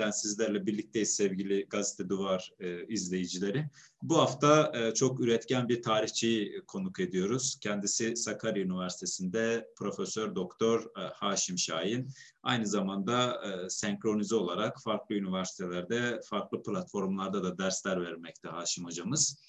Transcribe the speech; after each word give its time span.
yeniden 0.00 0.10
sizlerle 0.10 0.66
birlikteyiz 0.66 1.14
sevgili 1.14 1.66
Gazete 1.70 2.08
Duvar 2.08 2.52
e, 2.60 2.86
izleyicileri. 2.86 3.70
Bu 4.02 4.18
hafta 4.18 4.72
e, 4.74 4.94
çok 4.94 5.20
üretken 5.20 5.68
bir 5.68 5.82
tarihçiyi 5.82 6.62
konuk 6.66 7.00
ediyoruz. 7.00 7.58
Kendisi 7.60 8.16
Sakarya 8.16 8.64
Üniversitesi'nde 8.64 9.68
Profesör 9.76 10.34
Doktor 10.34 10.82
e, 10.82 11.00
Haşim 11.14 11.58
Şahin. 11.58 12.08
Aynı 12.42 12.66
zamanda 12.66 13.42
e, 13.44 13.70
senkronize 13.70 14.34
olarak 14.34 14.82
farklı 14.82 15.14
üniversitelerde, 15.14 16.20
farklı 16.24 16.62
platformlarda 16.62 17.42
da 17.42 17.58
dersler 17.58 18.02
vermekte 18.02 18.48
Haşim 18.48 18.84
hocamız 18.84 19.44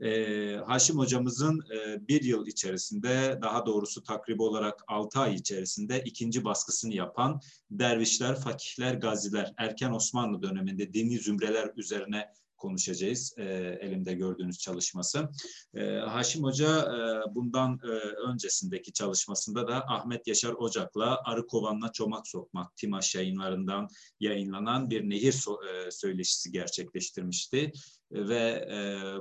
e, 0.00 0.56
Haşim 0.66 0.98
hocamızın 0.98 1.60
e, 1.74 2.08
bir 2.08 2.22
yıl 2.22 2.46
içerisinde 2.46 3.38
daha 3.42 3.66
doğrusu 3.66 4.02
takribi 4.02 4.42
olarak 4.42 4.84
altı 4.88 5.20
ay 5.20 5.34
içerisinde 5.34 6.02
ikinci 6.04 6.44
baskısını 6.44 6.94
yapan 6.94 7.40
Dervişler, 7.70 8.40
Fakihler, 8.40 8.94
Gaziler 8.94 9.54
erken 9.56 9.92
Osmanlı 9.92 10.42
döneminde 10.42 10.92
dini 10.92 11.18
zümreler 11.18 11.70
üzerine 11.76 12.28
konuşacağız. 12.60 13.34
E, 13.38 13.44
elimde 13.80 14.14
gördüğünüz 14.14 14.58
çalışması. 14.58 15.28
E, 15.74 15.84
Haşim 15.84 16.42
Hoca 16.42 16.78
e, 16.80 17.34
bundan 17.34 17.80
e, 17.84 17.86
öncesindeki 18.30 18.92
çalışmasında 18.92 19.68
da 19.68 19.84
Ahmet 19.88 20.26
Yaşar 20.26 20.52
Ocak'la 20.52 21.20
Arı 21.24 21.46
Kovan'la 21.46 21.92
Çomak 21.92 22.28
Sokmak 22.28 22.76
Timaş 22.76 23.14
yayınlarından 23.14 23.88
yayınlanan 24.20 24.90
bir 24.90 25.10
nehir 25.10 25.32
so 25.32 25.58
e, 25.64 25.90
söyleşisi 25.90 26.52
gerçekleştirmişti 26.52 27.72
ve 28.12 28.68
e, 28.70 28.76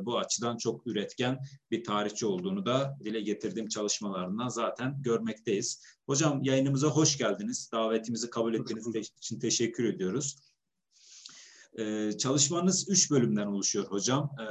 bu 0.05 0.17
açıdan 0.17 0.57
çok 0.57 0.87
üretken 0.87 1.39
bir 1.71 1.83
tarihçi 1.83 2.25
olduğunu 2.25 2.65
da 2.65 2.97
dile 3.03 3.21
getirdiğim 3.21 3.67
çalışmalarından 3.67 4.47
zaten 4.47 5.01
görmekteyiz. 5.01 5.83
Hocam 6.05 6.43
yayınımıza 6.43 6.87
hoş 6.87 7.17
geldiniz. 7.17 7.69
Davetimizi 7.73 8.29
kabul 8.29 8.53
ettiğiniz 8.53 9.11
için 9.17 9.39
teşekkür 9.39 9.83
ediyoruz. 9.83 10.35
Ee, 11.79 12.17
çalışmanız 12.17 12.89
üç 12.89 13.11
bölümden 13.11 13.47
oluşuyor 13.47 13.85
hocam. 13.85 14.31
Ee, 14.39 14.43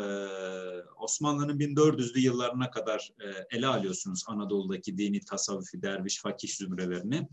Osmanlı'nın 1.00 1.58
1400'lü 1.58 2.18
yıllarına 2.18 2.70
kadar 2.70 3.10
e, 3.20 3.56
ele 3.56 3.66
alıyorsunuz 3.66 4.24
Anadolu'daki 4.26 4.98
dini, 4.98 5.20
tasavvufi, 5.20 5.82
derviş, 5.82 6.20
fakih 6.22 6.48
zümrelerini. 6.48 7.28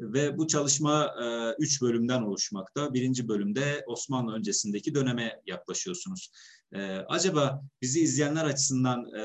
Ve 0.00 0.38
bu 0.38 0.46
çalışma 0.46 1.14
e, 1.22 1.54
üç 1.62 1.82
bölümden 1.82 2.22
oluşmakta. 2.22 2.94
Birinci 2.94 3.28
bölümde 3.28 3.84
Osmanlı 3.86 4.34
öncesindeki 4.34 4.94
döneme 4.94 5.40
yaklaşıyorsunuz. 5.46 6.30
E, 6.72 6.96
acaba 7.08 7.62
bizi 7.82 8.00
izleyenler 8.00 8.44
açısından 8.44 9.14
e, 9.14 9.22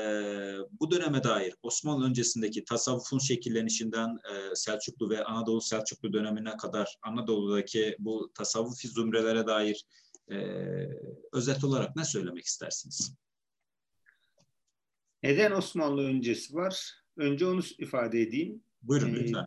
bu 0.80 0.90
döneme 0.90 1.24
dair 1.24 1.54
Osmanlı 1.62 2.06
öncesindeki 2.06 2.64
tasavvufun 2.64 3.18
şekillenişinden 3.18 4.08
e, 4.08 4.54
Selçuklu 4.54 5.10
ve 5.10 5.24
Anadolu 5.24 5.60
Selçuklu 5.60 6.12
dönemine 6.12 6.56
kadar 6.56 6.96
Anadolu'daki 7.02 7.96
bu 7.98 8.30
tasavvufi 8.34 8.88
zümrelere 8.88 9.46
dair 9.46 9.84
e, 10.30 10.36
özet 11.32 11.64
olarak 11.64 11.96
ne 11.96 12.04
söylemek 12.04 12.44
istersiniz? 12.44 13.16
Neden 15.22 15.50
Osmanlı 15.52 16.04
öncesi 16.04 16.54
var? 16.54 16.94
Önce 17.16 17.46
onu 17.46 17.60
ifade 17.78 18.20
edeyim. 18.20 18.62
Buyurun 18.82 19.14
ee, 19.14 19.14
lütfen. 19.14 19.46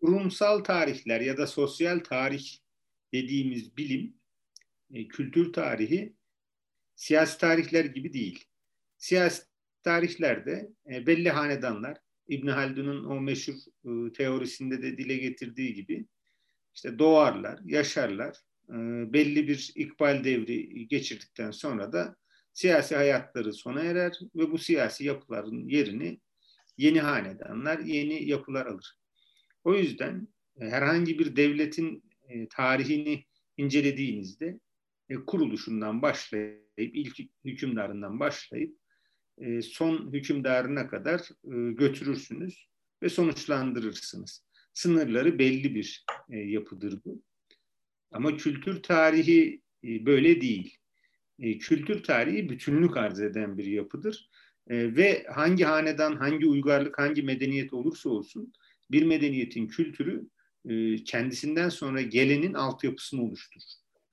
Kurumsal 0.00 0.64
tarihler 0.64 1.20
ya 1.20 1.36
da 1.36 1.46
sosyal 1.46 1.98
tarih 1.98 2.56
dediğimiz 3.12 3.76
bilim, 3.76 4.16
e, 4.92 5.08
kültür 5.08 5.52
tarihi 5.52 6.16
siyasi 6.96 7.38
tarihler 7.38 7.84
gibi 7.84 8.12
değil. 8.12 8.44
Siyasi 8.98 9.42
tarihlerde 9.82 10.70
e, 10.92 11.06
belli 11.06 11.30
hanedanlar, 11.30 11.98
İbn 12.28 12.48
Haldun'un 12.48 13.04
o 13.04 13.20
meşhur 13.20 13.54
e, 13.84 14.12
teorisinde 14.12 14.82
de 14.82 14.98
dile 14.98 15.16
getirdiği 15.16 15.74
gibi 15.74 16.06
işte 16.74 16.98
doğarlar, 16.98 17.60
yaşarlar, 17.64 18.36
belli 19.12 19.48
bir 19.48 19.72
ikbal 19.74 20.24
devri 20.24 20.88
geçirdikten 20.88 21.50
sonra 21.50 21.92
da 21.92 22.16
siyasi 22.52 22.96
hayatları 22.96 23.52
sona 23.52 23.80
erer 23.80 24.20
ve 24.34 24.50
bu 24.50 24.58
siyasi 24.58 25.04
yapıların 25.04 25.68
yerini 25.68 26.20
yeni 26.76 27.00
hanedanlar, 27.00 27.78
yeni 27.78 28.28
yapılar 28.28 28.66
alır. 28.66 28.98
O 29.64 29.74
yüzden 29.74 30.28
e, 30.60 30.64
herhangi 30.64 31.18
bir 31.18 31.36
devletin 31.36 32.04
e, 32.28 32.48
tarihini 32.48 33.24
incelediğinizde 33.56 34.60
kuruluşundan 35.26 36.02
başlayıp, 36.02 36.68
ilk 36.78 37.18
hükümdarından 37.44 38.20
başlayıp 38.20 38.78
son 39.62 40.12
hükümdarına 40.12 40.88
kadar 40.88 41.28
götürürsünüz 41.74 42.68
ve 43.02 43.08
sonuçlandırırsınız. 43.08 44.44
Sınırları 44.74 45.38
belli 45.38 45.74
bir 45.74 46.04
yapıdır 46.28 47.00
bu. 47.04 47.22
Ama 48.12 48.36
kültür 48.36 48.82
tarihi 48.82 49.60
e, 49.84 50.06
böyle 50.06 50.40
değil. 50.40 50.76
E, 51.38 51.58
kültür 51.58 52.02
tarihi 52.02 52.48
bütünlük 52.48 52.96
arz 52.96 53.20
eden 53.20 53.58
bir 53.58 53.64
yapıdır. 53.64 54.28
E, 54.70 54.96
ve 54.96 55.26
hangi 55.34 55.64
hanedan, 55.64 56.16
hangi 56.16 56.46
uygarlık, 56.46 56.98
hangi 56.98 57.22
medeniyet 57.22 57.72
olursa 57.72 58.10
olsun 58.10 58.52
bir 58.90 59.02
medeniyetin 59.02 59.66
kültürü 59.66 60.28
kendisinden 61.04 61.68
sonra 61.68 62.02
gelenin 62.02 62.54
altyapısını 62.54 63.22
oluşturur. 63.22 63.64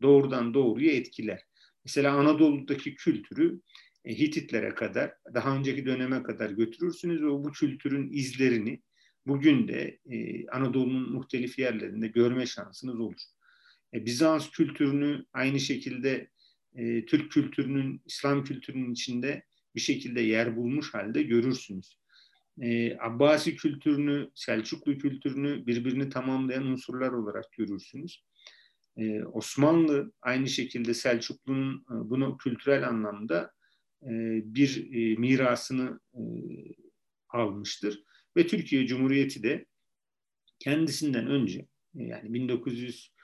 Doğrudan 0.01 0.53
doğruya 0.53 0.91
etkiler. 0.91 1.41
Mesela 1.85 2.16
Anadolu'daki 2.16 2.95
kültürü 2.95 3.59
Hititlere 4.07 4.69
kadar, 4.69 5.13
daha 5.33 5.57
önceki 5.57 5.85
döneme 5.85 6.23
kadar 6.23 6.50
götürürsünüz 6.50 7.22
ve 7.22 7.27
bu 7.27 7.51
kültürün 7.51 8.09
izlerini 8.12 8.81
bugün 9.27 9.67
de 9.67 10.00
Anadolu'nun 10.51 11.13
muhtelif 11.13 11.59
yerlerinde 11.59 12.07
görme 12.07 12.45
şansınız 12.45 13.00
olur. 13.00 13.22
E, 13.94 14.06
Bizans 14.06 14.51
kültürünü 14.51 15.25
aynı 15.34 15.59
şekilde 15.59 16.29
e, 16.75 17.06
Türk 17.06 17.31
kültürünün, 17.31 18.01
İslam 18.06 18.44
kültürünün 18.44 18.91
içinde 18.91 19.44
bir 19.75 19.81
şekilde 19.81 20.22
yer 20.22 20.57
bulmuş 20.57 20.94
halde 20.94 21.23
görürsünüz. 21.23 21.97
E, 22.62 22.97
Abbasi 22.97 23.56
kültürünü, 23.56 24.31
Selçuklu 24.35 24.97
kültürünü 24.97 25.68
birbirini 25.68 26.09
tamamlayan 26.09 26.66
unsurlar 26.66 27.12
olarak 27.12 27.51
görürsünüz. 27.51 28.24
E, 28.97 29.24
Osmanlı 29.24 30.13
aynı 30.22 30.47
şekilde 30.47 30.94
Selçuklu'nun 30.94 31.75
e, 31.75 32.09
bunu 32.09 32.38
kültürel 32.38 32.88
anlamda 32.88 33.51
e, 34.03 34.09
bir 34.45 34.94
e, 34.94 35.16
mirasını 35.16 36.00
e, 36.13 36.22
almıştır. 37.29 38.03
Ve 38.38 38.47
Türkiye 38.47 38.88
Cumhuriyeti 38.88 39.44
de 39.44 39.66
kendisinden 40.59 41.28
önce 41.28 41.68
e, 41.95 42.03
yani 42.03 42.34
1900 42.34 43.14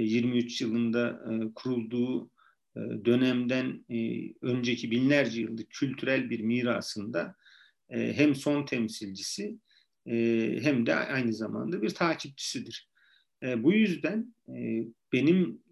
23 0.00 0.60
yılında 0.60 1.24
e, 1.30 1.54
kurulduğu 1.54 2.30
e, 2.76 2.80
dönemden 3.04 3.84
e, 3.90 4.28
önceki 4.42 4.90
binlerce 4.90 5.40
yıllık 5.40 5.70
kültürel 5.70 6.30
bir 6.30 6.40
mirasında 6.40 7.36
hem 7.88 8.34
son 8.34 8.64
temsilcisi 8.64 9.58
hem 10.62 10.86
de 10.86 10.94
aynı 10.94 11.32
zamanda 11.32 11.82
bir 11.82 11.90
takipçisidir. 11.90 12.88
Bu 13.56 13.72
yüzden 13.72 14.34
benim 15.12 15.62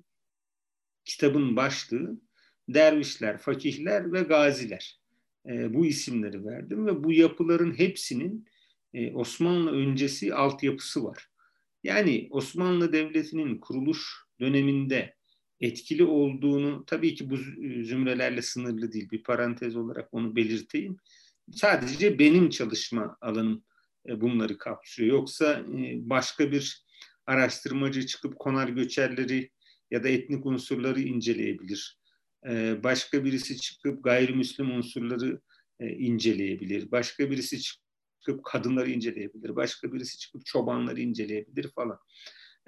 kitabın 1.05 1.57
başlığı 1.57 2.21
dervişler, 2.69 3.39
fakihler 3.39 4.13
ve 4.13 4.21
gaziler. 4.23 5.01
Bu 5.47 5.87
isimleri 5.87 6.45
verdim 6.45 6.87
ve 6.87 7.05
bu 7.05 7.13
yapıların 7.13 7.79
hepsinin 7.79 8.47
Osmanlı 9.15 9.73
öncesi 9.73 10.35
altyapısı 10.35 11.05
var. 11.05 11.29
Yani 11.85 12.29
Osmanlı 12.31 12.93
Devleti'nin 12.93 13.59
kuruluş 13.59 14.25
döneminde 14.41 15.15
etkili 15.61 16.05
olduğunu 16.05 16.85
tabii 16.87 17.15
ki 17.15 17.31
bu 17.31 17.37
zümrelerle 17.85 18.43
sınırlı 18.43 18.93
değil. 18.93 19.11
Bir 19.11 19.23
parantez 19.23 19.77
olarak 19.77 20.09
onu 20.13 20.37
belirteyim. 20.37 20.97
Sadece 21.53 22.19
benim 22.19 22.51
çalışma 22.51 23.17
alanım 23.21 23.65
e, 24.09 24.21
bunları 24.21 24.59
kapsıyor. 24.59 25.09
Yoksa 25.09 25.53
e, 25.61 26.11
başka 26.11 26.53
bir 26.53 26.85
araştırmacı 27.27 28.07
çıkıp 28.07 28.39
konar 28.39 28.69
göçerleri 28.69 29.51
ya 29.91 30.05
da 30.05 30.09
etnik 30.09 30.47
unsurları 30.47 31.01
inceleyebilir. 31.01 31.99
E, 32.49 32.83
başka 32.83 33.25
birisi 33.25 33.61
çıkıp 33.61 34.05
gayrimüslim 34.05 34.71
unsurları 34.71 35.41
inceleyebilir. 35.81 36.91
Başka 36.91 37.31
birisi 37.31 37.61
çıkıp 37.61 37.84
kadınları 38.45 38.91
inceleyebilir. 38.91 39.57
Başka 39.57 39.93
birisi 39.93 40.19
çıkıp 40.19 40.47
çobanları 40.47 41.01
inceleyebilir 41.01 41.69
falan. 41.69 41.99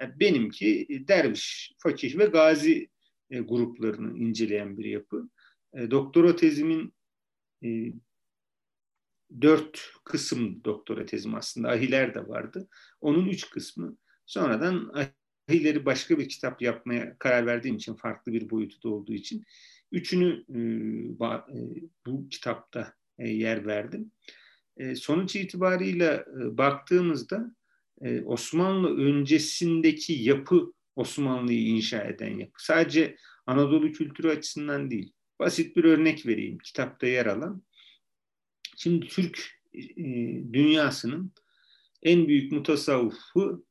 Yani 0.00 0.20
benimki 0.20 0.87
e, 0.88 1.08
derviş, 1.08 1.75
fakih 1.79 2.19
ve 2.19 2.26
gazi 2.26 2.88
e, 3.31 3.41
gruplarını 3.41 4.19
inceleyen 4.19 4.79
bir 4.79 4.85
yapı. 4.85 5.29
E, 5.75 5.91
doktora 5.91 6.37
tezimin 6.37 6.94
dört 9.41 9.93
kısım 10.05 10.64
doktora 10.64 11.06
tezim 11.06 11.35
aslında. 11.35 11.69
Ahiler 11.69 12.14
de 12.14 12.29
vardı. 12.29 12.69
Onun 13.00 13.29
üç 13.29 13.50
kısmı. 13.50 13.97
Sonradan 14.26 14.93
ahileri 15.49 15.85
başka 15.87 16.19
bir 16.19 16.29
kitap 16.29 16.62
yapmaya 16.62 17.19
karar 17.19 17.47
verdiğim 17.47 17.76
için 17.76 17.94
farklı 17.94 18.32
bir 18.32 18.50
boyutu 18.50 18.82
da 18.82 18.88
olduğu 18.88 19.12
için 19.14 19.44
üçünü 19.93 20.44
bu 22.06 22.29
kitapta 22.29 22.94
yer 23.19 23.67
verdim. 23.67 24.12
E, 24.76 24.94
sonuç 24.94 25.37
itibarıyla 25.37 26.14
e, 26.14 26.58
baktığımızda 26.58 27.55
e, 28.00 28.23
Osmanlı 28.23 28.96
öncesindeki 28.96 30.12
yapı 30.12 30.73
Osmanlı'yı 30.96 31.69
inşa 31.69 32.02
eden 32.02 32.38
yapı. 32.38 32.64
Sadece 32.64 33.17
Anadolu 33.46 33.93
kültürü 33.93 34.28
açısından 34.28 34.90
değil. 34.90 35.12
Basit 35.38 35.76
bir 35.76 35.84
örnek 35.84 36.26
vereyim 36.26 36.58
kitapta 36.58 37.06
yer 37.06 37.26
alan. 37.26 37.62
Şimdi 38.76 39.06
Türk 39.06 39.56
dünyasının 40.52 41.32
en 42.02 42.28
büyük 42.28 42.52
mutasavvufu 42.52 43.67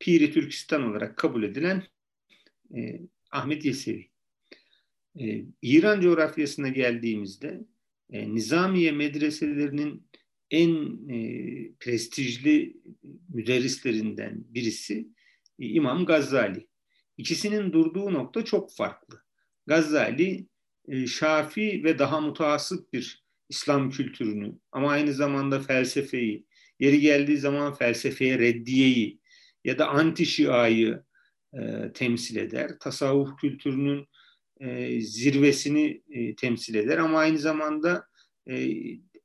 Piri 0.00 0.32
Türkistan 0.32 0.82
olarak 0.82 1.16
kabul 1.16 1.42
edilen 1.42 1.82
e, 2.76 3.00
Ahmet 3.30 3.64
Yesevi. 3.64 4.10
E, 5.20 5.44
İran 5.62 6.00
coğrafyasına 6.00 6.68
geldiğimizde 6.68 7.60
e, 8.10 8.34
Nizamiye 8.34 8.92
medreselerinin 8.92 10.06
en 10.52 10.98
e, 11.10 11.18
prestijli 11.80 12.76
müderrislerinden 13.28 14.44
birisi 14.48 15.08
e, 15.58 15.66
İmam 15.66 16.06
Gazali. 16.06 16.68
İkisinin 17.16 17.72
durduğu 17.72 18.12
nokta 18.12 18.44
çok 18.44 18.74
farklı. 18.74 19.22
Gazali 19.66 20.46
e, 20.88 21.06
Şafi 21.06 21.84
ve 21.84 21.98
daha 21.98 22.20
mutasip 22.20 22.92
bir 22.92 23.24
İslam 23.48 23.90
kültürünü 23.90 24.58
ama 24.72 24.90
aynı 24.90 25.12
zamanda 25.12 25.60
felsefeyi, 25.60 26.46
yeri 26.80 27.00
geldiği 27.00 27.36
zaman 27.36 27.74
felsefeye 27.74 28.38
reddiyeyi 28.38 29.20
ya 29.64 29.78
da 29.78 29.88
anti 29.88 30.26
şiayı 30.26 31.02
e, 31.54 31.92
temsil 31.94 32.36
eder. 32.36 32.78
Tasavvuf 32.80 33.36
kültürünün 33.40 34.06
e, 34.60 35.00
zirvesini 35.00 36.02
e, 36.10 36.34
temsil 36.34 36.74
eder 36.74 36.98
ama 36.98 37.18
aynı 37.18 37.38
zamanda 37.38 38.06
e, 38.50 38.54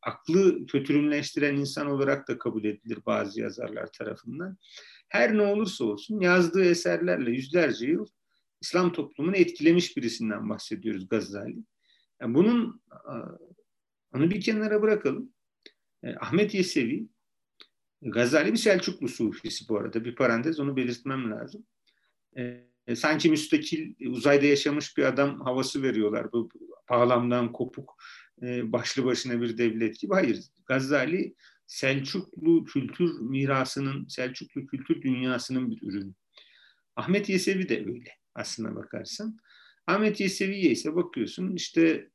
aklı 0.01 0.65
kötürümleştiren 0.65 1.55
insan 1.55 1.87
olarak 1.87 2.27
da 2.27 2.37
kabul 2.37 2.63
edilir 2.63 2.99
bazı 3.05 3.41
yazarlar 3.41 3.91
tarafından. 3.91 4.57
Her 5.07 5.37
ne 5.37 5.41
olursa 5.41 5.85
olsun 5.85 6.19
yazdığı 6.19 6.65
eserlerle 6.65 7.31
yüzlerce 7.31 7.87
yıl 7.87 8.05
İslam 8.61 8.93
toplumunu 8.93 9.35
etkilemiş 9.35 9.97
birisinden 9.97 10.49
bahsediyoruz 10.49 11.09
Gazali. 11.09 11.57
Yani 12.21 12.35
bunun 12.35 12.81
onu 14.13 14.31
bir 14.31 14.41
kenara 14.41 14.81
bırakalım. 14.81 15.33
E, 16.03 16.15
Ahmet 16.15 16.53
Yesevi 16.53 17.07
Gazali 18.01 18.51
bir 18.51 18.57
Selçuklu 18.57 19.07
sufisi 19.07 19.69
bu 19.69 19.77
arada. 19.77 20.05
Bir 20.05 20.15
parantez 20.15 20.59
onu 20.59 20.75
belirtmem 20.75 21.31
lazım. 21.31 21.65
E, 22.37 22.95
sanki 22.95 23.29
müstakil 23.29 24.07
uzayda 24.09 24.45
yaşamış 24.45 24.97
bir 24.97 25.03
adam 25.03 25.41
havası 25.41 25.83
veriyorlar. 25.83 26.31
Bu 26.31 26.49
bağlamdan 26.89 27.51
kopuk 27.51 27.97
e, 28.41 28.71
başlı 28.71 29.05
başına 29.05 29.41
bir 29.41 29.57
devlet 29.57 29.99
gibi. 29.99 30.13
Hayır. 30.13 30.43
Gazali 30.65 31.35
Selçuklu 31.67 32.65
kültür 32.65 33.19
mirasının, 33.19 34.07
Selçuklu 34.07 34.67
kültür 34.67 35.01
dünyasının 35.01 35.71
bir 35.71 35.81
ürünü. 35.81 36.13
Ahmet 36.95 37.29
Yesevi 37.29 37.69
de 37.69 37.79
öyle 37.79 38.11
aslına 38.35 38.75
bakarsan. 38.75 39.37
Ahmet 39.87 40.19
Yesevi'ye 40.19 40.71
ise 40.71 40.95
bakıyorsun 40.95 41.55
işte 41.55 42.09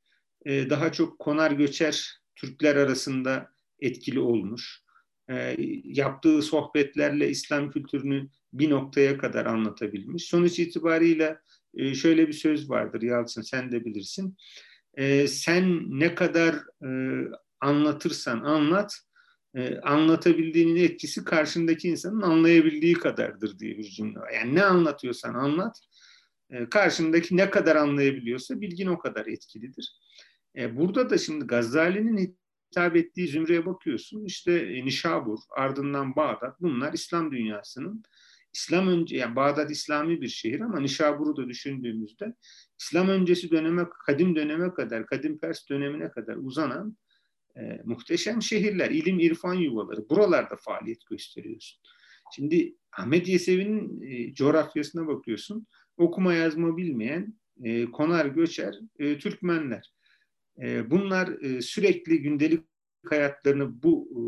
e, 0.47 0.71
daha 0.71 0.93
çok 0.93 1.19
konar 1.19 1.51
göçer 1.51 2.21
Türkler 2.37 2.77
arasında 2.77 3.49
etkili 3.81 4.21
olmuş. 4.21 4.83
E, 5.31 5.57
yaptığı 5.85 6.43
sohbetlerle 6.43 7.31
İslam 7.31 7.71
kültürünü 7.71 8.29
bir 8.53 8.71
noktaya 8.71 9.19
kadar 9.19 9.47
anlatabilmiş. 9.47 10.25
Sonuç 10.25 10.59
itibariyle 10.59 11.39
şöyle 11.95 12.29
bir 12.29 12.33
söz 12.33 12.71
vardır 12.71 13.03
Yalçın 13.03 13.43
sen 13.43 13.73
de 13.73 13.85
bilirsin. 13.85 14.37
E, 14.94 15.29
sen 15.29 15.91
ne 16.00 16.15
kadar 16.15 16.55
e, 16.85 16.89
anlatırsan 17.61 18.41
anlat, 18.41 18.99
e, 19.55 19.79
anlatabildiğinin 19.81 20.77
etkisi 20.77 21.25
karşındaki 21.25 21.89
insanın 21.89 22.23
anlayabildiği 22.23 22.94
kadardır 22.94 23.59
diye 23.59 23.79
bir 23.79 23.85
cümle 23.85 24.19
var. 24.19 24.31
Yani 24.31 24.55
ne 24.55 24.65
anlatıyorsan 24.65 25.35
anlat, 25.35 25.81
e, 26.50 26.69
karşındaki 26.69 27.37
ne 27.37 27.50
kadar 27.50 27.77
anlayabiliyorsa 27.77 28.61
bilgin 28.61 28.87
o 28.87 28.99
kadar 28.99 29.27
etkilidir. 29.27 30.00
E, 30.56 30.77
burada 30.77 31.11
da 31.11 31.19
şimdi 31.19 31.47
Gazali'nin 31.47 32.38
hitap 32.71 32.97
ettiği 32.97 33.29
zümreye 33.29 33.67
bakıyorsun. 33.67 34.25
İşte 34.25 34.53
e, 34.53 34.85
Nişabur, 34.85 35.38
ardından 35.56 36.17
Bağdat 36.17 36.61
bunlar 36.61 36.93
İslam 36.93 37.33
dünyasının 37.33 38.03
İslam 38.52 38.88
önce 38.88 39.16
yani 39.16 39.37
Bağdat 39.37 39.70
İslami 39.70 40.20
bir 40.20 40.28
şehir 40.28 40.60
ama 40.60 40.81
Nişabur'u 40.81 41.37
da 41.37 41.49
düşündüğümüzde 41.49 42.34
İslam 42.81 43.08
öncesi 43.08 43.50
döneme, 43.50 43.87
kadim 44.06 44.37
döneme 44.37 44.75
kadar, 44.75 45.06
kadim 45.06 45.38
Pers 45.38 45.69
dönemine 45.69 46.10
kadar 46.10 46.37
uzanan 46.37 46.96
e, 47.56 47.81
muhteşem 47.84 48.43
şehirler, 48.43 48.90
ilim 48.90 49.20
irfan 49.20 49.54
yuvaları. 49.54 50.08
Buralarda 50.08 50.56
faaliyet 50.56 51.06
gösteriyorsun. 51.06 51.81
Şimdi 52.34 52.76
Ahmet 52.99 53.28
Yesevi'nin 53.28 54.02
e, 54.02 54.34
coğrafyasına 54.34 55.06
bakıyorsun. 55.06 55.66
Okuma 55.96 56.34
yazma 56.34 56.76
bilmeyen 56.76 57.34
e, 57.64 57.84
konar 57.84 58.26
göçer 58.26 58.75
e, 58.99 59.19
Türkmenler. 59.19 59.93
E, 60.62 60.90
bunlar 60.90 61.28
e, 61.28 61.62
sürekli 61.62 62.22
gündelik 62.22 62.64
hayatlarını 63.06 63.82
bu 63.82 64.08
e, 64.10 64.20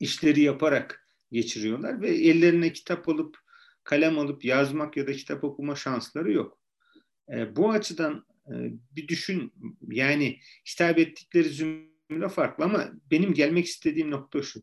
işleri 0.00 0.40
yaparak 0.40 1.07
geçiriyorlar 1.32 2.00
ve 2.00 2.10
ellerine 2.10 2.72
kitap 2.72 3.08
alıp 3.08 3.38
kalem 3.84 4.18
alıp 4.18 4.44
yazmak 4.44 4.96
ya 4.96 5.06
da 5.06 5.12
kitap 5.12 5.44
okuma 5.44 5.74
şansları 5.74 6.32
yok. 6.32 6.58
E, 7.32 7.56
bu 7.56 7.70
açıdan 7.70 8.26
e, 8.46 8.54
bir 8.96 9.08
düşün 9.08 9.52
yani 9.88 10.40
hitap 10.70 10.98
ettikleri 10.98 11.48
zümre 11.48 12.28
farklı 12.30 12.64
ama 12.64 12.92
benim 13.10 13.34
gelmek 13.34 13.66
istediğim 13.66 14.10
nokta 14.10 14.42
şu. 14.42 14.62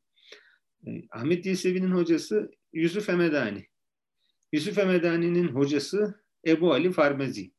E, 0.88 0.90
Ahmet 1.12 1.46
Yesevi'nin 1.46 1.92
hocası 1.92 2.52
Yusuf 2.74 3.10
Emedani. 3.10 3.68
Yusuf 4.52 4.78
Emedani'nin 4.78 5.48
hocası 5.48 6.22
Ebu 6.48 6.74
Ali 6.74 6.92
Farmezi. 6.92 7.52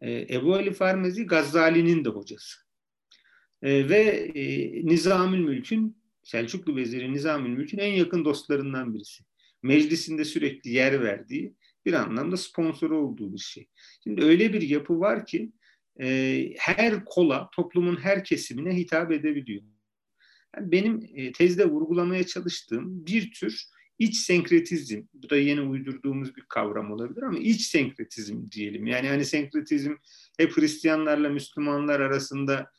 E, 0.00 0.34
Ebu 0.34 0.54
Ali 0.54 0.72
Farmezi 0.72 1.26
Gazali'nin 1.26 2.04
de 2.04 2.08
hocası. 2.08 2.60
E, 3.62 3.88
ve 3.88 4.00
e, 4.34 4.70
Nizamül 4.86 5.38
Mülk'ün 5.38 6.03
Selçuklu 6.24 6.76
Veziri 6.76 7.12
Nizamül 7.12 7.50
Mülk'ün 7.50 7.78
en 7.78 7.92
yakın 7.92 8.24
dostlarından 8.24 8.94
birisi. 8.94 9.24
Meclisinde 9.62 10.24
sürekli 10.24 10.70
yer 10.70 11.02
verdiği 11.02 11.54
bir 11.86 11.92
anlamda 11.92 12.36
sponsor 12.36 12.90
olduğu 12.90 13.32
bir 13.32 13.38
şey. 13.38 13.66
Şimdi 14.04 14.24
öyle 14.24 14.52
bir 14.52 14.62
yapı 14.62 15.00
var 15.00 15.26
ki 15.26 15.52
e, 16.00 16.48
her 16.58 17.04
kola, 17.04 17.48
toplumun 17.52 17.96
her 17.96 18.24
kesimine 18.24 18.76
hitap 18.76 19.12
edebiliyor. 19.12 19.62
Yani 20.56 20.72
benim 20.72 21.08
e, 21.14 21.32
tezde 21.32 21.70
vurgulamaya 21.70 22.26
çalıştığım 22.26 23.06
bir 23.06 23.32
tür 23.32 23.64
iç 23.98 24.16
senkretizm, 24.16 25.02
bu 25.14 25.30
da 25.30 25.36
yeni 25.36 25.60
uydurduğumuz 25.60 26.36
bir 26.36 26.42
kavram 26.48 26.92
olabilir 26.92 27.22
ama 27.22 27.38
iç 27.38 27.60
senkretizm 27.62 28.50
diyelim. 28.50 28.86
Yani 28.86 29.08
hani 29.08 29.24
senkretizm 29.24 29.94
hep 30.38 30.56
Hristiyanlarla 30.56 31.28
Müslümanlar 31.28 32.00
arasında 32.00 32.70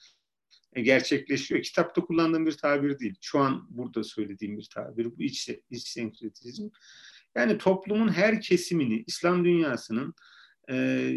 gerçekleşiyor. 0.82 1.62
Kitapta 1.62 2.02
kullandığım 2.02 2.46
bir 2.46 2.58
tabir 2.58 3.00
değil. 3.00 3.16
Şu 3.22 3.40
an 3.40 3.68
burada 3.70 4.04
söylediğim 4.04 4.58
bir 4.58 4.70
tabir. 4.74 5.06
Bu 5.18 5.24
iç, 5.24 5.50
iç 5.70 5.88
senkretizm. 5.88 6.70
Yani 7.36 7.58
toplumun 7.58 8.10
her 8.10 8.42
kesimini, 8.42 9.04
İslam 9.08 9.46
dünyasının 9.46 10.14
e, 10.72 11.12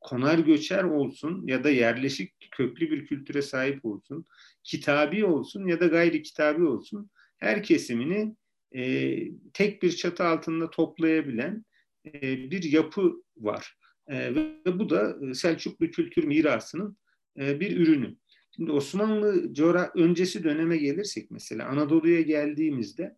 konar 0.00 0.38
göçer 0.38 0.84
olsun 0.84 1.46
ya 1.46 1.64
da 1.64 1.70
yerleşik 1.70 2.50
köklü 2.50 2.90
bir 2.90 3.06
kültüre 3.06 3.42
sahip 3.42 3.84
olsun, 3.84 4.26
kitabi 4.64 5.24
olsun 5.24 5.66
ya 5.66 5.80
da 5.80 5.86
gayri 5.86 6.22
kitabi 6.22 6.64
olsun 6.64 7.10
her 7.38 7.62
kesimini 7.62 8.36
e, 8.74 9.18
tek 9.52 9.82
bir 9.82 9.96
çatı 9.96 10.24
altında 10.24 10.70
toplayabilen 10.70 11.64
e, 12.06 12.50
bir 12.50 12.62
yapı 12.62 13.14
var. 13.36 13.76
E, 14.08 14.34
ve 14.34 14.78
bu 14.78 14.90
da 14.90 15.34
Selçuklu 15.34 15.90
kültür 15.90 16.24
mirasının 16.24 16.96
e, 17.38 17.60
bir 17.60 17.76
ürünü. 17.76 18.16
Şimdi 18.56 18.72
Osmanlı 18.72 19.54
öncesi 19.94 20.44
döneme 20.44 20.76
gelirsek 20.76 21.30
mesela 21.30 21.68
Anadolu'ya 21.68 22.20
geldiğimizde 22.20 23.16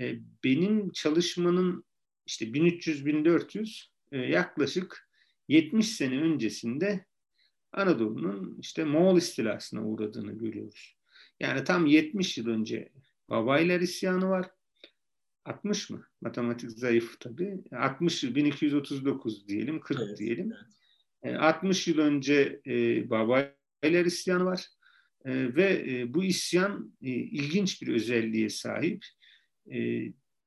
e, 0.00 0.14
benim 0.44 0.90
çalışmanın 0.92 1.84
işte 2.26 2.44
1300-1400 2.44 3.86
e, 4.12 4.18
yaklaşık 4.18 5.08
70 5.48 5.88
sene 5.88 6.20
öncesinde 6.20 7.06
Anadolu'nun 7.72 8.58
işte 8.60 8.84
Moğol 8.84 9.16
istilasına 9.16 9.86
uğradığını 9.86 10.32
görüyoruz. 10.38 10.96
Yani 11.40 11.64
tam 11.64 11.86
70 11.86 12.38
yıl 12.38 12.46
önce 12.46 12.92
Babaylar 13.30 13.80
isyanı 13.80 14.28
var. 14.28 14.50
60 15.44 15.90
mı? 15.90 16.06
Matematik 16.20 16.70
zayıf 16.70 17.20
tabii. 17.20 17.64
60 17.72 18.24
1239 18.24 19.48
diyelim, 19.48 19.80
40 19.80 20.00
evet, 20.00 20.18
diyelim. 20.18 20.52
Evet. 21.22 21.40
60 21.40 21.88
yıl 21.88 21.98
önce 21.98 22.60
e, 22.66 23.10
Babaylar 23.10 23.55
isyanı 23.82 24.44
var. 24.44 24.66
E, 25.24 25.54
ve 25.54 25.84
e, 25.88 26.14
bu 26.14 26.24
isyan 26.24 26.96
e, 27.02 27.10
ilginç 27.10 27.82
bir 27.82 27.88
özelliğe 27.88 28.48
sahip. 28.48 29.04
E, 29.72 29.78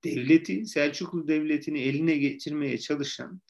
devleti, 0.03 0.65
Selçuklu 0.65 1.27
Devleti'ni 1.27 1.79
eline 1.81 2.17
getirmeye 2.17 2.77
çalışan 2.77 3.41